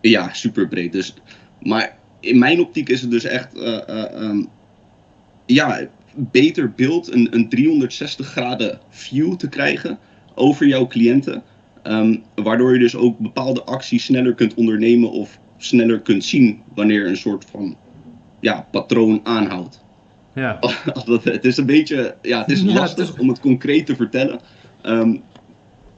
Ja, 0.01 0.33
super 0.33 0.69
breed. 0.69 0.93
Dus, 0.93 1.14
maar 1.62 1.97
in 2.21 2.38
mijn 2.38 2.61
optiek 2.61 2.88
is 2.88 3.01
het 3.01 3.11
dus 3.11 3.25
echt 3.25 3.57
uh, 3.57 3.81
uh, 4.21 4.45
ja, 5.47 5.88
beter 6.14 6.73
beeld, 6.73 7.12
een, 7.12 7.29
een 7.31 7.49
360 7.49 8.27
graden 8.27 8.81
view 8.91 9.35
te 9.35 9.49
krijgen 9.49 9.99
over 10.35 10.67
jouw 10.67 10.87
cliënten. 10.87 11.43
Waardoor 12.35 12.73
je 12.73 12.79
dus 12.79 12.97
ook 12.97 13.19
bepaalde 13.19 13.62
acties 13.62 14.05
sneller 14.05 14.35
kunt 14.35 14.55
ondernemen 14.55 15.11
of 15.11 15.38
sneller 15.57 16.01
kunt 16.01 16.25
zien 16.25 16.61
wanneer 16.75 17.07
een 17.07 17.17
soort 17.17 17.45
van 17.51 17.77
ja, 18.41 18.67
patroon 18.71 19.21
aanhoudt. 19.23 19.87
Ja. 20.38 20.59
het 21.22 21.44
is 21.44 21.57
een 21.57 21.66
beetje, 21.66 22.14
ja, 22.22 22.40
het 22.40 22.51
is 22.51 22.62
lastig 22.79 23.07
het 23.07 23.14
is... 23.14 23.20
om 23.20 23.29
het 23.29 23.40
concreet 23.40 23.87
te 23.87 23.96
vertellen. 23.96 24.40
Um, 24.87 25.22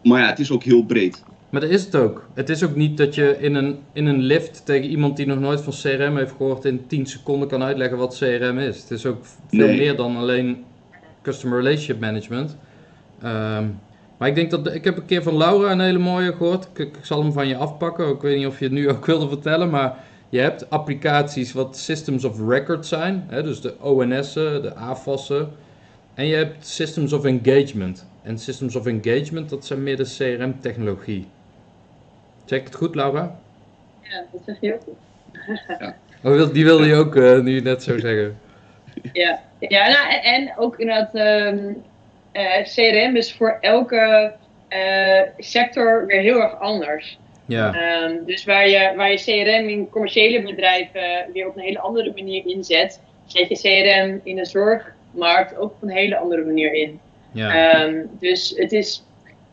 maar 0.02 0.20
ja, 0.20 0.26
het 0.26 0.38
is 0.38 0.50
ook 0.50 0.62
heel 0.62 0.84
breed. 0.84 1.22
Maar 1.50 1.60
dat 1.60 1.70
is 1.70 1.84
het 1.84 1.94
ook. 1.94 2.28
Het 2.34 2.48
is 2.48 2.62
ook 2.62 2.76
niet 2.76 2.96
dat 2.96 3.14
je 3.14 3.36
in 3.40 3.54
een, 3.54 3.78
in 3.92 4.06
een 4.06 4.20
lift 4.20 4.66
tegen 4.66 4.90
iemand 4.90 5.16
die 5.16 5.26
nog 5.26 5.38
nooit 5.38 5.60
van 5.60 5.72
CRM 5.72 6.16
heeft 6.16 6.34
gehoord 6.36 6.64
in 6.64 6.86
10 6.86 7.06
seconden 7.06 7.48
kan 7.48 7.62
uitleggen 7.62 7.98
wat 7.98 8.16
CRM 8.16 8.58
is. 8.58 8.80
Het 8.80 8.90
is 8.90 9.06
ook 9.06 9.24
veel 9.24 9.66
nee. 9.66 9.76
meer 9.76 9.96
dan 9.96 10.16
alleen 10.16 10.64
Customer 11.22 11.58
Relationship 11.58 12.00
Management. 12.00 12.56
Um, 13.24 13.78
maar 14.18 14.28
ik 14.28 14.34
denk 14.34 14.50
dat, 14.50 14.74
ik 14.74 14.84
heb 14.84 14.96
een 14.96 15.06
keer 15.06 15.22
van 15.22 15.36
Laura 15.36 15.70
een 15.70 15.80
hele 15.80 15.98
mooie 15.98 16.32
gehoord. 16.32 16.68
Ik, 16.72 16.78
ik, 16.78 16.98
zal 17.02 17.22
hem 17.22 17.32
van 17.32 17.48
je 17.48 17.56
afpakken. 17.56 18.08
Ik 18.08 18.20
weet 18.20 18.36
niet 18.36 18.46
of 18.46 18.58
je 18.58 18.64
het 18.64 18.74
nu 18.74 18.90
ook 18.90 19.06
wilde 19.12 19.28
vertellen, 19.28 19.70
maar 19.70 20.04
je 20.30 20.40
hebt 20.40 20.70
applicaties 20.70 21.52
wat 21.52 21.76
Systems 21.76 22.24
of 22.24 22.48
Record 22.48 22.86
zijn. 22.86 23.24
Hè, 23.28 23.42
dus 23.42 23.60
de 23.60 23.74
ONS'en, 23.80 24.62
de 24.62 24.74
AFAS'en. 24.74 25.48
En 26.14 26.26
je 26.26 26.36
hebt 26.36 26.66
Systems 26.66 27.12
of 27.12 27.24
Engagement. 27.24 28.06
En 28.22 28.38
Systems 28.38 28.76
of 28.76 28.86
Engagement, 28.86 29.50
dat 29.50 29.66
zijn 29.66 29.82
meer 29.82 29.96
de 29.96 30.14
CRM-technologie. 30.16 31.28
Check 32.46 32.64
het 32.64 32.74
goed, 32.74 32.94
Laura? 32.94 33.38
Ja, 34.00 34.24
dat 34.32 34.40
zeg 34.46 34.56
je 34.60 34.74
ook 34.74 34.82
goed. 34.82 34.98
ja. 35.78 35.96
Oh, 36.24 36.52
die 36.52 36.64
wilde 36.64 36.86
je 36.86 36.94
ook 36.94 37.16
uh, 37.16 37.40
nu 37.40 37.60
net 37.60 37.82
zo 37.82 37.98
zeggen. 37.98 38.38
Ja, 39.12 39.40
ja 39.58 39.88
nou, 39.88 40.08
en, 40.08 40.22
en 40.22 40.52
ook 40.56 40.78
inderdaad, 40.78 41.14
um, 41.14 41.82
uh, 42.32 42.62
CRM 42.62 43.16
is 43.16 43.34
voor 43.34 43.58
elke 43.60 44.32
uh, 44.68 45.20
sector 45.38 46.06
weer 46.06 46.20
heel 46.20 46.42
erg 46.42 46.60
anders. 46.60 47.18
Ja. 47.50 48.02
Um, 48.04 48.24
dus 48.24 48.44
waar 48.44 48.68
je, 48.68 48.92
waar 48.96 49.10
je 49.10 49.16
CRM 49.16 49.68
in 49.68 49.90
commerciële 49.90 50.42
bedrijven 50.42 51.32
weer 51.32 51.48
op 51.48 51.56
een 51.56 51.62
hele 51.62 51.78
andere 51.78 52.12
manier 52.14 52.46
inzet, 52.46 53.00
zet 53.26 53.48
je 53.48 53.54
CRM 53.54 54.20
in 54.24 54.36
de 54.36 54.44
zorgmarkt 54.44 55.56
ook 55.56 55.70
op 55.70 55.82
een 55.82 55.90
hele 55.90 56.16
andere 56.16 56.44
manier 56.44 56.72
in. 56.72 57.00
Ja. 57.32 57.84
Um, 57.84 58.10
dus 58.18 58.52
het 58.56 58.72
is, 58.72 59.04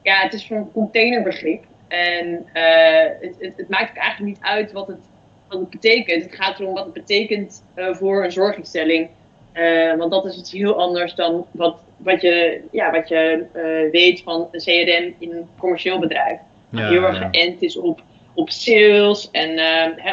ja, 0.04 0.20
het 0.22 0.34
is 0.34 0.50
een 0.50 0.72
containerbegrip. 0.72 1.64
En 1.88 2.46
uh, 2.54 3.04
het, 3.22 3.36
het, 3.40 3.54
het, 3.58 3.70
maakt 3.70 3.90
ook 3.90 3.98
eigenlijk 3.98 4.38
niet 4.38 4.46
uit 4.46 4.72
wat 4.72 4.88
het, 4.88 5.00
wat 5.48 5.60
het 5.60 5.70
betekent. 5.70 6.24
Het 6.24 6.36
gaat 6.36 6.60
erom 6.60 6.74
wat 6.74 6.84
het 6.84 6.94
betekent 6.94 7.64
uh, 7.76 7.96
voor 7.96 8.24
een 8.24 8.32
zorginstelling. 8.32 9.10
Uh, 9.54 9.96
want 9.96 10.12
dat 10.12 10.26
is 10.26 10.38
iets 10.38 10.52
heel 10.52 10.80
anders 10.80 11.16
dan 11.16 11.46
wat, 11.52 11.80
wat 11.98 12.22
je, 12.22 12.62
ja, 12.72 12.92
wat 12.92 13.08
je 13.08 13.46
weet 13.92 14.22
van 14.22 14.48
een 14.52 14.60
CRM 14.60 15.14
in 15.20 15.32
een 15.32 15.48
commercieel 15.58 16.00
bedrijf. 16.00 16.40
Ja, 16.70 16.90
heel 16.90 17.04
erg 17.04 17.18
geënt 17.18 17.62
is 17.62 17.78
op, 17.78 18.02
op 18.34 18.50
sales 18.50 19.32
en 19.32 19.50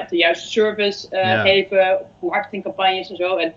op 0.00 0.08
de 0.08 0.16
juiste 0.16 0.48
service 0.48 1.06
Ja. 1.10 1.40
geven, 1.42 2.00
op 2.00 2.30
marketingcampagnes 2.30 3.10
en 3.10 3.16
zo. 3.16 3.36
En 3.36 3.52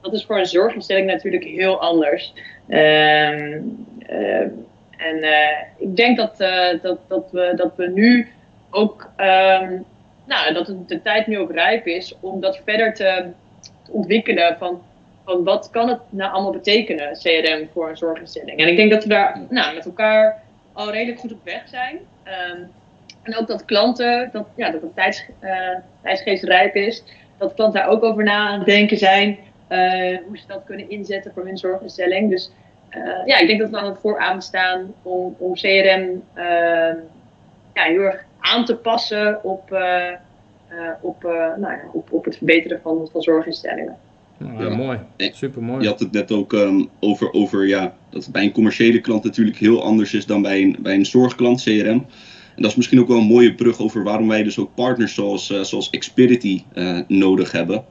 dat 0.00 0.12
is 0.12 0.24
voor 0.24 0.38
een 0.38 0.46
zorginstelling 0.46 1.06
natuurlijk 1.06 1.44
heel 1.44 1.80
anders. 1.80 2.32
Ehm, 2.68 3.60
ehm, 4.06 4.48
en 4.96 5.22
eh, 5.22 5.56
ik 5.78 5.96
denk 5.96 6.16
dat, 6.16 6.40
eh, 6.40 6.68
dat, 6.82 6.98
dat, 7.08 7.28
we, 7.32 7.52
dat 7.56 7.76
we 7.76 7.88
nu 7.88 8.28
ook, 8.70 9.10
ehm, 9.16 9.72
nou, 10.24 10.52
dat 10.52 10.66
het 10.66 10.88
de 10.88 11.02
tijd 11.02 11.26
nu 11.26 11.38
ook 11.38 11.52
rijp 11.52 11.86
is 11.86 12.14
om 12.20 12.40
dat 12.40 12.60
verder 12.64 12.94
te, 12.94 13.24
te 13.84 13.92
ontwikkelen 13.92 14.56
van, 14.58 14.82
van 15.24 15.44
wat 15.44 15.70
kan 15.70 15.88
het 15.88 16.00
nou 16.08 16.32
allemaal 16.32 16.52
betekenen, 16.52 17.18
CRM 17.18 17.68
voor 17.72 17.88
een 17.88 17.96
zorginstelling. 17.96 18.58
En 18.60 18.68
ik 18.68 18.76
denk 18.76 18.90
dat 18.90 19.02
we 19.02 19.08
daar 19.08 19.40
nou, 19.48 19.74
met 19.74 19.84
elkaar 19.84 20.42
al 20.72 20.90
redelijk 20.90 21.20
goed 21.20 21.32
op 21.32 21.44
weg 21.44 21.62
zijn. 21.68 21.98
Ehm, 22.26 22.60
en 23.22 23.36
ook 23.36 23.46
dat 23.46 23.64
klanten, 23.64 24.28
dat, 24.32 24.46
ja, 24.56 24.70
dat 24.70 24.82
het 24.82 24.94
tijds, 26.02 26.42
rijp 26.42 26.74
is, 26.74 27.02
dat 27.38 27.54
klanten 27.54 27.80
daar 27.80 27.90
ook 27.90 28.02
over 28.02 28.24
na 28.24 28.48
aan 28.48 28.58
het 28.58 28.66
denken 28.66 28.98
zijn. 28.98 29.38
eh, 29.68 30.18
hoe 30.26 30.38
ze 30.38 30.46
dat 30.46 30.64
kunnen 30.64 30.90
inzetten 30.90 31.32
voor 31.32 31.44
hun 31.44 31.58
zorginstelling. 31.58 32.30
Dus 32.30 32.50
eh, 32.88 33.26
ja, 33.26 33.38
ik 33.38 33.46
denk 33.46 33.60
dat 33.60 33.70
we 33.70 33.76
aan 33.76 33.90
het 33.90 33.98
vooraan 34.00 34.42
staan 34.42 34.94
om, 35.02 35.34
om 35.38 35.54
CRM 35.54 36.22
eh, 36.34 36.94
ja, 37.74 37.82
heel 37.82 38.00
erg 38.00 38.24
aan 38.38 38.64
te 38.64 38.76
passen 38.76 39.44
op, 39.44 39.70
op, 41.00 41.22
nou 41.56 41.72
ja, 41.72 41.80
op, 41.92 42.12
op 42.12 42.24
het 42.24 42.36
verbeteren 42.36 42.80
van, 42.82 43.08
van 43.12 43.22
zorginstellingen. 43.22 43.96
Nou, 44.38 44.64
Ja. 44.64 44.76
mooi. 44.76 44.98
Super 45.16 45.62
mooi. 45.62 45.82
Je 45.82 45.88
had 45.88 46.00
het 46.00 46.12
net 46.12 46.32
ook 46.32 46.52
ehm, 46.52 46.84
over, 47.00 47.32
over 47.32 47.66
ja, 47.66 47.94
dat 48.10 48.24
het 48.24 48.32
bij 48.32 48.42
een 48.42 48.52
commerciële 48.52 49.00
klant 49.00 49.24
natuurlijk 49.24 49.56
heel 49.56 49.82
anders 49.82 50.14
is 50.14 50.26
dan 50.26 50.42
bij 50.42 50.62
een, 50.62 50.76
bij 50.80 50.94
een 50.94 51.06
zorgklant, 51.06 51.62
CRM. 51.62 52.06
En 52.56 52.62
dat 52.62 52.70
is 52.70 52.76
misschien 52.76 53.00
ook 53.00 53.08
wel 53.08 53.18
een 53.18 53.24
mooie 53.26 53.54
brug 53.54 53.78
over 53.78 54.02
waarom 54.02 54.28
wij 54.28 54.42
dus 54.42 54.58
ook 54.58 54.74
partners 54.74 55.14
zoals, 55.14 55.50
eh, 55.50 55.60
zoals 55.60 55.90
Xperity 55.90 56.62
eh, 56.72 56.98
nodig 57.08 57.52
hebben. 57.52 57.84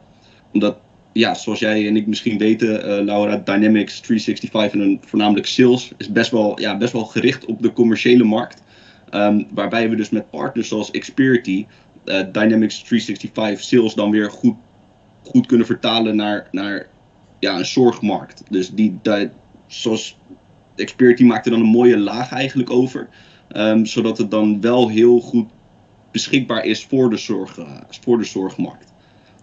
Omdat, 0.53 0.77
ja, 1.11 1.33
zoals 1.33 1.59
jij 1.59 1.87
en 1.87 1.95
ik 1.95 2.07
misschien 2.07 2.37
weten, 2.37 2.83
eh, 2.83 3.03
Laura, 3.03 3.37
Dynamics 3.37 3.99
365 3.99 4.73
en 4.73 4.79
een, 4.79 4.99
voornamelijk 5.05 5.47
sales 5.47 5.91
is 5.97 6.11
best 6.11 6.31
wel, 6.31 6.59
ja, 6.59 6.77
best 6.77 6.93
wel 6.93 7.05
gericht 7.05 7.45
op 7.45 7.61
de 7.61 7.73
commerciële 7.73 8.23
markt. 8.23 8.63
Ehm, 9.09 9.43
waarbij 9.53 9.89
we 9.89 9.95
dus 9.95 10.09
met 10.09 10.29
partners 10.29 10.67
zoals 10.67 10.91
Xperity 10.91 11.65
Dynamics 12.31 12.83
365 12.83 13.63
sales 13.63 13.93
dan 13.93 14.11
weer 14.11 14.31
goed, 14.31 14.55
goed 15.25 15.45
kunnen 15.45 15.65
vertalen 15.65 16.15
naar, 16.15 16.47
naar 16.51 16.87
ja, 17.39 17.57
een 17.57 17.65
zorgmarkt. 17.65 18.43
Dus 18.49 18.69
die, 18.69 18.99
die 19.01 19.29
zoals 19.67 20.17
Xperity 20.75 21.23
maakt 21.23 21.45
er 21.45 21.51
dan 21.51 21.59
een 21.61 21.65
mooie 21.67 21.97
laag 21.97 22.31
eigenlijk 22.31 22.69
over. 22.71 23.07
Ehm, 23.47 23.85
zodat 23.85 24.17
het 24.17 24.31
dan 24.31 24.61
wel 24.61 24.89
heel 24.89 25.19
goed 25.19 25.49
beschikbaar 26.11 26.65
is 26.65 26.85
voor 26.85 27.09
de, 27.09 27.17
zorg, 27.17 27.57
eh, 27.57 27.65
voor 28.01 28.17
de 28.17 28.23
zorgmarkt. 28.23 28.93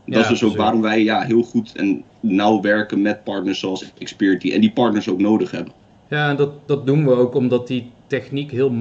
Dat 0.07 0.15
Ja, 0.15 0.21
is 0.21 0.29
dus 0.29 0.45
ook 0.45 0.57
waarom 0.57 0.81
wij 0.81 1.03
ja, 1.03 1.23
heel 1.23 1.43
goed 1.43 1.73
en 1.77 2.03
nauw 2.21 2.61
werken 2.61 3.03
met 3.03 3.25
partners 3.25 3.59
zoals 3.59 3.93
Xperity. 4.03 4.53
En 4.53 4.61
die 4.61 4.73
partners 4.73 5.09
ook 5.09 5.21
nodig 5.21 5.51
hebben. 5.51 5.73
Ja, 6.09 6.29
en 6.31 6.37
dat, 6.37 6.69
dat 6.69 6.87
doen 6.87 7.05
we 7.05 7.13
ook 7.15 7.35
omdat 7.35 7.67
die 7.67 7.91
techniek 8.07 8.51
heel, 8.51 8.73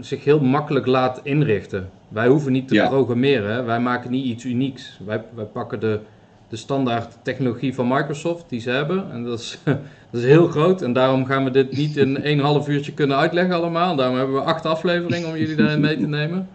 zich 0.00 0.24
heel 0.24 0.40
makkelijk 0.40 0.86
laat 0.86 1.20
inrichten. 1.22 1.90
Wij 2.08 2.28
hoeven 2.28 2.52
niet 2.52 2.68
te 2.68 2.74
Ja. 2.74 2.88
programmeren, 2.88 3.52
hè. 3.52 3.62
wij 3.62 3.80
maken 3.80 4.10
niet 4.10 4.24
iets 4.24 4.44
unieks. 4.44 5.00
Wij, 5.06 5.22
wij 5.34 5.44
pakken 5.44 5.80
de, 5.80 6.00
de 6.48 6.56
standaard 6.56 7.16
technologie 7.22 7.74
van 7.74 7.88
Microsoft 7.88 8.44
die 8.48 8.60
ze 8.60 8.70
hebben. 8.70 9.10
En 9.12 9.24
dat 9.24 9.38
is, 9.38 9.58
dat 10.10 10.20
is 10.20 10.24
heel 10.24 10.46
groot. 10.48 10.82
En 10.82 10.92
daarom 10.92 11.24
gaan 11.24 11.44
we 11.44 11.50
dit 11.50 11.76
niet 11.76 11.96
in 11.96 12.18
een 12.22 12.40
half 12.40 12.68
uurtje 12.68 12.92
kunnen 12.92 13.16
uitleggen 13.16 13.54
allemaal. 13.54 13.96
Daarom 13.96 14.16
hebben 14.16 14.34
we 14.34 14.40
acht 14.40 14.66
afleveringen 14.66 15.28
om 15.28 15.36
jullie 15.36 15.56
daarin 15.56 15.80
mee 15.80 15.96
te 15.96 16.06
nemen. 16.06 16.48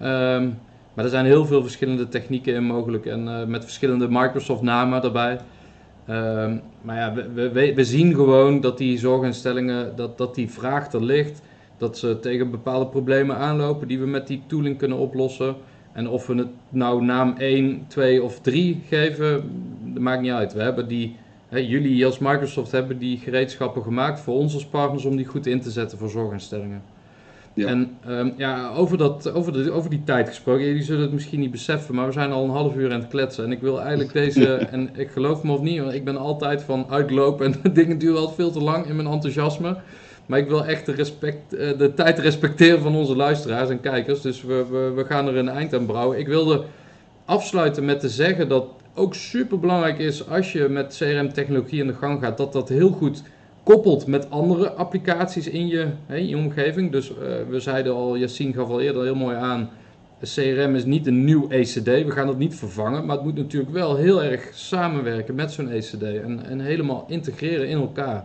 Ehm, 0.00 0.48
maar 0.94 1.04
er 1.04 1.10
zijn 1.10 1.24
heel 1.24 1.46
veel 1.46 1.62
verschillende 1.62 2.08
technieken 2.08 2.54
in 2.54 2.64
mogelijk. 2.64 3.06
En 3.06 3.28
eh, 3.28 3.46
met 3.46 3.64
verschillende 3.64 4.06
Microsoft 4.10 4.62
namen 4.62 5.02
daarbij. 5.02 5.38
Ehm, 6.06 6.56
maar 6.82 6.96
ja, 6.96 7.12
we- 7.34 7.50
we, 7.50 7.74
we 7.74 7.84
zien 7.84 8.14
gewoon 8.14 8.60
dat 8.60 8.78
die 8.78 8.98
zorginstellingen, 8.98 9.96
dat, 9.96 10.18
dat 10.18 10.34
die 10.34 10.50
vraag 10.50 10.92
er 10.92 11.04
ligt. 11.04 11.40
Dat 11.78 11.98
ze 11.98 12.18
tegen 12.20 12.50
bepaalde 12.50 12.86
problemen 12.86 13.36
aanlopen 13.36 13.88
die 13.88 13.98
we 13.98 14.06
met 14.06 14.26
die 14.26 14.42
tooling 14.46 14.78
kunnen 14.78 14.98
oplossen. 14.98 15.54
En 15.96 16.08
of 16.08 16.26
we 16.26 16.34
het 16.34 16.48
nou 16.68 17.04
naam 17.04 17.34
1, 17.38 17.84
2 17.86 18.22
of 18.22 18.40
3 18.40 18.82
geven, 18.88 19.42
dat 19.84 20.02
maakt 20.02 20.22
niet 20.22 20.30
uit. 20.30 20.52
We 20.52 20.62
hebben 20.62 20.88
die, 20.88 21.16
hè, 21.48 21.58
jullie 21.58 22.06
als 22.06 22.18
Microsoft 22.18 22.72
hebben 22.72 22.98
die 22.98 23.18
gereedschappen 23.18 23.82
gemaakt 23.82 24.20
voor 24.20 24.34
ons 24.34 24.54
als 24.54 24.66
partners 24.66 25.04
om 25.04 25.16
die 25.16 25.26
goed 25.26 25.46
in 25.46 25.60
te 25.60 25.70
zetten 25.70 25.98
voor 25.98 26.08
zorginstellingen. 26.08 26.82
Ja. 27.54 27.66
En 27.66 27.96
ehm, 28.06 28.30
ja, 28.36 28.72
over, 28.74 28.98
dat, 28.98 29.32
over, 29.32 29.52
de, 29.52 29.70
over 29.70 29.90
die 29.90 30.04
tijd 30.04 30.28
gesproken, 30.28 30.64
jullie 30.64 30.82
zullen 30.82 31.02
het 31.02 31.12
misschien 31.12 31.40
niet 31.40 31.50
beseffen, 31.50 31.94
maar 31.94 32.06
we 32.06 32.12
zijn 32.12 32.32
al 32.32 32.44
een 32.44 32.50
half 32.50 32.76
uur 32.76 32.92
aan 32.92 33.00
het 33.00 33.08
kletsen. 33.08 33.44
En 33.44 33.52
ik 33.52 33.60
wil 33.60 33.80
eigenlijk 33.80 34.12
deze, 34.24 34.54
en 34.54 34.90
ik 34.96 35.10
geloof 35.10 35.42
me 35.42 35.52
of 35.52 35.60
niet, 35.60 35.80
want 35.80 35.92
ik 35.92 36.04
ben 36.04 36.16
altijd 36.16 36.62
van 36.62 36.86
uitlopen 36.90 37.46
en 37.46 37.72
dingen 37.72 37.98
duren 37.98 38.18
altijd 38.18 38.36
veel 38.36 38.50
te 38.50 38.62
lang 38.62 38.86
in 38.86 38.96
mijn 38.96 39.08
enthousiasme. 39.08 39.76
Maar 40.26 40.38
ik 40.38 40.48
wil 40.48 40.64
echt 40.64 40.86
de, 40.86 40.92
respect, 40.92 41.54
eh, 41.54 41.78
de 41.78 41.94
tijd 41.94 42.18
respecteren 42.18 42.80
van 42.80 42.96
onze 42.96 43.16
luisteraars 43.16 43.70
en 43.70 43.80
kijkers. 43.80 44.20
Dus 44.20 44.42
we, 44.42 44.92
we, 44.94 45.04
gaan 45.04 45.26
er 45.26 45.36
een 45.36 45.48
eind 45.48 45.74
aan 45.74 45.86
brouwen. 45.86 46.18
Ik 46.18 46.26
wilde 46.26 46.64
afsluiten 47.24 47.84
met 47.84 48.00
te 48.00 48.08
zeggen 48.08 48.48
dat 48.48 48.66
ook 48.94 49.14
super 49.14 49.58
belangrijk 49.58 49.98
is 49.98 50.28
als 50.28 50.52
je 50.52 50.68
met 50.68 50.96
CRM-technologie 50.98 51.80
in 51.80 51.86
de 51.86 51.94
gang 51.94 52.22
gaat, 52.22 52.36
dat 52.36 52.52
dat 52.52 52.68
heel 52.68 52.90
goed 52.90 53.22
koppelt 53.62 54.06
met 54.06 54.30
andere 54.30 54.70
applicaties 54.70 55.48
in 55.48 55.66
je, 55.66 55.86
hè, 56.06 56.16
in 56.16 56.36
omgeving. 56.36 56.92
Dus 56.92 57.10
eh, 57.10 57.16
we 57.48 57.60
zeiden 57.60 57.94
al, 57.94 58.16
Yassine 58.16 58.52
gaf 58.52 58.68
al 58.68 58.80
eerder 58.80 59.02
heel 59.02 59.14
mooi 59.14 59.36
aan, 59.36 59.70
CRM 60.22 60.74
is 60.74 60.84
niet 60.84 61.06
een 61.06 61.24
nieuw 61.24 61.48
ECD, 61.48 61.84
we 61.84 62.10
gaan 62.10 62.28
het 62.28 62.38
niet 62.38 62.54
vervangen, 62.54 63.06
maar 63.06 63.16
het 63.16 63.24
moet 63.24 63.36
natuurlijk 63.36 63.72
wel 63.72 63.96
heel 63.96 64.22
erg 64.22 64.50
samenwerken 64.52 65.34
met 65.34 65.52
zo'n 65.52 65.70
ECD 65.70 66.02
en, 66.02 66.46
en 66.46 66.60
helemaal 66.60 67.04
integreren 67.08 67.68
in 67.68 67.78
elkaar. 67.78 68.24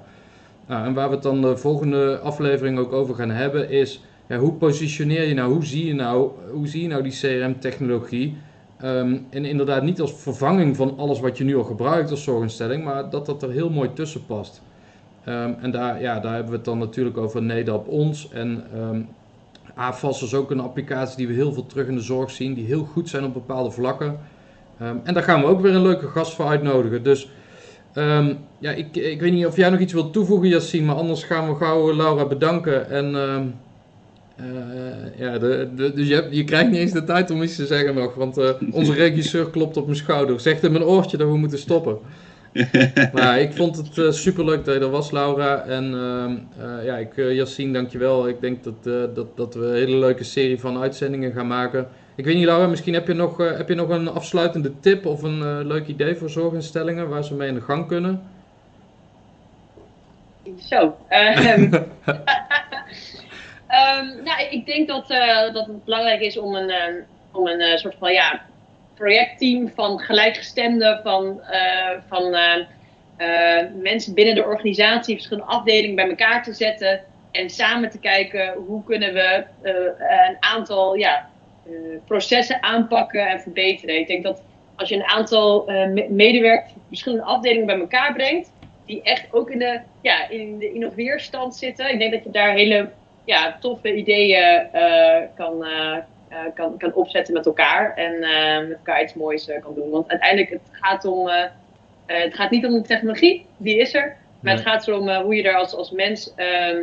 Nou, 0.72 0.86
en 0.86 0.94
waar 0.94 1.08
we 1.08 1.14
het 1.14 1.24
dan 1.24 1.42
de 1.42 1.58
volgende 1.58 2.20
aflevering 2.20 2.80
ook 2.80 2.94
over 2.94 3.16
gaan 3.16 3.30
hebben 3.30 3.70
is, 3.70 4.02
hoe 4.40 4.54
positioneer 4.54 5.28
je 5.28 5.34
nou, 5.34 5.54
hoe 5.54 5.66
zie 5.66 5.86
je 5.86 5.94
nou, 5.94 6.32
hoe 6.52 6.68
zie 6.68 6.82
je 6.82 6.88
nou 6.88 7.04
die 7.04 7.12
CRM-technologie? 7.12 8.38
Ehm, 8.78 9.18
en 9.30 9.46
inderdaad 9.46 9.84
niet 9.84 10.02
als 10.02 10.14
vervanging 10.14 10.76
van 10.76 10.98
alles 10.98 11.20
wat 11.20 11.38
je 11.38 11.44
nu 11.44 11.58
al 11.58 11.64
gebruikt 11.64 12.12
als 12.12 12.24
zorginstelling, 12.24 12.84
maar 12.84 13.10
dat 13.10 13.26
dat 13.26 13.44
er 13.44 13.52
heel 13.52 13.70
mooi 13.70 13.94
tussen 13.94 14.26
past. 14.26 14.62
Ehm, 15.24 15.54
en 15.62 15.72
daar, 15.72 16.02
ja, 16.02 16.20
daar 16.20 16.34
hebben 16.34 16.52
we 16.52 16.58
het 16.58 16.66
dan 16.66 16.78
natuurlijk 16.78 17.18
over 17.18 17.42
NEDAP 17.42 17.88
ons. 17.88 18.30
En 18.30 18.64
um, 18.76 19.08
is 20.10 20.34
ook 20.34 20.52
een 20.52 20.60
applicatie 20.60 21.18
die 21.18 21.28
we 21.28 21.34
heel 21.34 21.54
veel 21.54 21.66
terug 21.66 21.88
in 21.88 21.96
de 21.96 22.02
zorg 22.02 22.32
zien, 22.32 22.54
die 22.54 22.66
heel 22.66 22.84
goed 22.84 23.10
zijn 23.10 23.24
op 23.24 23.34
bepaalde 23.34 23.72
vlakken. 23.72 24.20
En 25.04 25.14
daar 25.14 25.24
gaan 25.24 25.42
we 25.42 25.48
ook 25.48 25.62
weer 25.62 25.76
een 25.76 25.82
leuke 25.82 26.08
gast 26.08 26.34
voor 26.34 26.48
uitnodigen. 26.48 27.04
Dus 27.04 27.30
ja, 28.60 28.72
ik, 28.72 28.96
ik 28.96 29.22
weet 29.22 29.34
niet 29.34 29.46
of 29.46 29.56
jij 29.56 29.70
nog 29.70 29.80
iets 29.80 29.94
wilt 29.94 30.14
toevoegen, 30.14 30.50
Yassine, 30.50 30.86
maar 30.86 30.96
anders 30.96 31.24
gaan 31.24 31.50
we 31.50 31.56
gauw 31.56 31.96
Laura 31.96 32.26
bedanken. 32.26 32.90
En 32.90 33.16
uh, 34.46 35.20
ja, 35.20 35.38
de, 35.38 35.70
de, 35.76 35.94
dus 35.94 36.08
je, 36.08 36.28
je, 36.30 36.44
krijgt 36.44 36.70
niet 36.70 36.80
eens 36.80 36.92
de 36.92 37.04
tijd 37.04 37.32
om 37.32 37.44
iets 37.44 37.56
te 37.56 37.66
zeggen 37.66 37.96
nog, 37.96 38.16
want 38.16 38.38
uh, 38.38 38.50
onze 38.72 38.94
regisseur 38.94 39.50
klopt 39.50 39.78
op 39.78 39.86
mijn 39.86 39.98
schouder. 39.98 40.40
Zegt 40.40 40.64
in 40.64 40.72
mijn 40.72 40.84
oortje 40.84 41.18
dat 41.18 41.28
we 41.28 41.38
moeten 41.38 41.60
stoppen. 41.60 41.98
maar 43.14 43.40
ik 43.40 43.54
vond 43.54 43.78
het 43.78 43.98
uh, 43.98 44.12
superleuk 44.12 44.66
dat 44.66 44.76
je 44.76 44.80
er 44.80 44.90
was, 44.90 45.12
Laura. 45.12 45.64
En 45.64 45.94
uh, 45.94 46.86
ja, 46.86 46.98
ik, 46.98 47.14
Yassine, 47.16 47.74
dankjewel. 47.74 48.28
Ik 48.28 48.42
denk 48.42 48.64
dat, 48.64 48.84
dat, 49.16 49.38
dat 49.38 49.54
we 49.54 49.66
een 49.66 49.74
hele 49.74 49.98
leuke 49.98 50.24
serie 50.24 50.60
van 50.60 50.78
uitzendingen 50.78 51.32
gaan 51.32 51.48
maken. 51.48 51.88
Ik 52.16 52.26
weet 52.26 52.36
niet, 52.36 52.46
Laura, 52.46 52.68
misschien 52.68 52.94
heb 52.94 53.08
je 53.08 53.14
nog, 53.14 53.38
heb 53.38 53.68
je 53.68 53.76
nog 53.76 53.90
een 53.90 54.08
afsluitende 54.08 54.80
tip 54.80 55.06
of 55.06 55.24
een 55.24 55.68
leuk 55.68 55.88
idee 55.88 56.16
voor 56.16 56.30
zorginstellingen 56.30 57.10
waar 57.10 57.24
ze 57.24 57.34
mee 57.34 57.48
in 57.48 57.54
de 57.54 57.62
gang 57.62 57.88
kunnen? 57.88 58.30
Zo. 60.60 60.98
Um, 61.10 61.46
um, 61.46 61.70
nou, 64.28 64.48
ik 64.50 64.66
denk 64.66 64.88
dat, 64.88 65.08
dat 65.54 65.66
het 65.66 65.86
belangrijk 65.86 66.22
is 66.22 66.38
om 66.38 66.56
een, 66.56 66.74
om 67.32 67.48
een 67.48 67.78
soort 67.78 67.96
van 68.00 68.14
ja, 68.14 68.42
projectteam 68.96 69.72
van 69.76 70.00
gelijkgestemden, 70.00 71.00
van, 71.04 71.42
van 72.08 72.36
mensen 73.82 74.14
binnen 74.14 74.36
de 74.36 74.46
organisatie, 74.46 75.16
verschillende 75.16 75.50
afdelingen 75.50 75.96
bij 75.96 76.10
elkaar 76.10 76.44
te 76.44 76.54
zetten 76.54 77.02
en 77.32 77.50
samen 77.50 77.90
te 77.90 78.00
kijken 78.00 78.54
hoe 78.54 78.84
kunnen 78.84 79.14
we 79.14 79.44
een 80.28 80.38
aantal 80.40 80.96
ja, 80.96 81.30
processen 82.06 82.64
aanpakken 82.64 83.28
en 83.28 83.42
verbeteren. 83.42 84.00
Ik 84.00 84.08
denk 84.08 84.24
dat 84.24 84.42
als 84.76 84.90
je 84.90 84.96
een 84.96 85.06
aantal 85.06 85.72
medewerkers 86.10 86.72
van 86.72 86.82
verschillende 86.88 87.26
afdelingen 87.26 87.66
bij 87.66 87.80
elkaar 87.80 88.14
brengt, 88.14 88.52
die 88.86 89.02
echt 89.02 89.34
ook 89.34 89.50
in 89.50 89.60
de, 89.60 89.80
ja, 90.02 90.30
in 90.30 90.58
de 90.58 90.72
innoveerstand 90.72 91.56
zitten, 91.56 91.92
ik 91.92 92.00
denk 92.00 92.12
dat 92.12 92.24
je 92.24 92.32
daar 92.32 92.54
hele 92.54 92.90
ja, 93.26 93.58
toffe 93.60 93.96
ideeën 93.96 94.68
kan, 95.36 95.66
uh, 95.66 95.98
kan, 96.54 96.78
kan 96.78 96.94
opzetten 96.94 97.34
met 97.34 97.46
elkaar 97.46 97.96
en 97.96 98.20
met 98.68 98.78
elkaar 98.78 99.02
iets 99.02 99.14
moois 99.14 99.50
kan 99.62 99.74
doen. 99.74 99.90
Want 99.90 100.10
uiteindelijk 100.10 100.50
het 100.50 100.62
gaat 100.72 101.06
om, 101.06 101.30
het 102.06 102.34
gaat 102.34 102.52
niet 102.52 102.66
om 102.66 102.74
de 102.74 102.82
technologie, 102.82 103.46
die 103.58 103.78
is 103.78 103.94
er. 103.94 104.18
Maar 104.42 104.54
het 104.54 104.64
gaat 104.64 104.88
erom 104.88 105.10
hoe 105.10 105.36
je 105.36 105.44
er 105.44 105.56
als, 105.56 105.74
als 105.74 105.92
mens 105.92 106.34
ehm, 106.36 106.78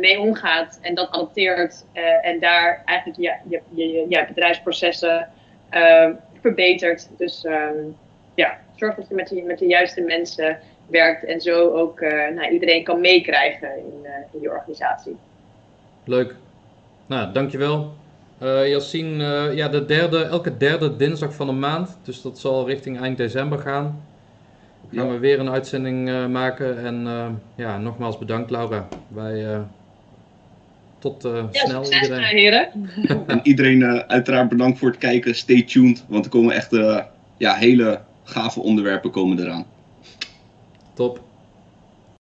mee 0.00 0.20
omgaat 0.20 0.78
en 0.82 0.94
dat 0.94 1.10
adopteert 1.10 1.84
en 2.22 2.40
daar 2.40 2.82
eigenlijk 2.84 3.20
je, 3.20 3.34
je, 3.48 3.60
je, 3.74 4.06
je 4.08 4.24
bedrijfsprocessen 4.28 5.28
ehm, 5.70 6.12
verbetert. 6.40 7.08
Dus 7.18 7.44
um, 7.44 7.96
ja, 8.34 8.58
zorg 8.76 8.94
dat 8.94 9.08
je 9.08 9.14
met, 9.14 9.28
die, 9.28 9.42
met 9.42 9.58
de 9.58 9.66
juiste 9.66 10.00
mensen 10.00 10.58
werkt 10.86 11.24
en 11.24 11.40
zo 11.40 11.70
ook 11.70 12.00
nou, 12.34 12.48
iedereen 12.50 12.84
kan 12.84 13.00
meekrijgen 13.00 13.68
in, 13.68 14.06
in 14.32 14.40
je 14.40 14.50
organisatie. 14.50 15.16
Leuk. 16.04 16.34
Nou, 17.06 17.32
dankjewel. 17.32 17.92
Uh, 18.42 18.68
Yassine, 18.68 19.50
ja, 19.54 19.68
de 19.68 19.84
derde, 19.84 20.22
elke 20.22 20.56
derde 20.56 20.96
dinsdag 20.96 21.34
van 21.34 21.46
de 21.46 21.52
maand, 21.52 21.98
dus 22.02 22.22
dat 22.22 22.38
zal 22.38 22.66
richting 22.66 23.00
eind 23.00 23.16
december 23.16 23.58
gaan. 23.58 24.04
Gaan 24.92 25.06
ja. 25.06 25.12
we 25.12 25.18
weer 25.18 25.38
een 25.38 25.50
uitzending 25.50 26.08
uh, 26.08 26.26
maken. 26.26 26.84
En 26.84 27.06
ja, 27.54 27.78
nogmaals 27.78 28.18
bedankt 28.18 28.50
Laura. 28.50 28.88
Wij, 29.08 29.64
tot 30.98 31.22
ja, 31.22 31.48
snel 31.52 31.84
succes, 31.84 32.08
iedereen. 32.08 32.36
heren. 32.36 32.68
en 33.26 33.40
iedereen 33.42 33.84
uiteraard 34.06 34.48
bedankt 34.48 34.78
voor 34.78 34.88
het 34.88 34.98
kijken. 34.98 35.34
Stay 35.34 35.62
tuned, 35.62 36.04
want 36.08 36.24
er 36.24 36.30
komen 36.30 36.54
echt 36.54 36.70
ja, 37.36 37.54
hele 37.54 38.00
gave 38.24 38.60
onderwerpen 38.60 39.10
komen 39.10 39.38
eraan. 39.38 39.66
Top. 40.94 41.20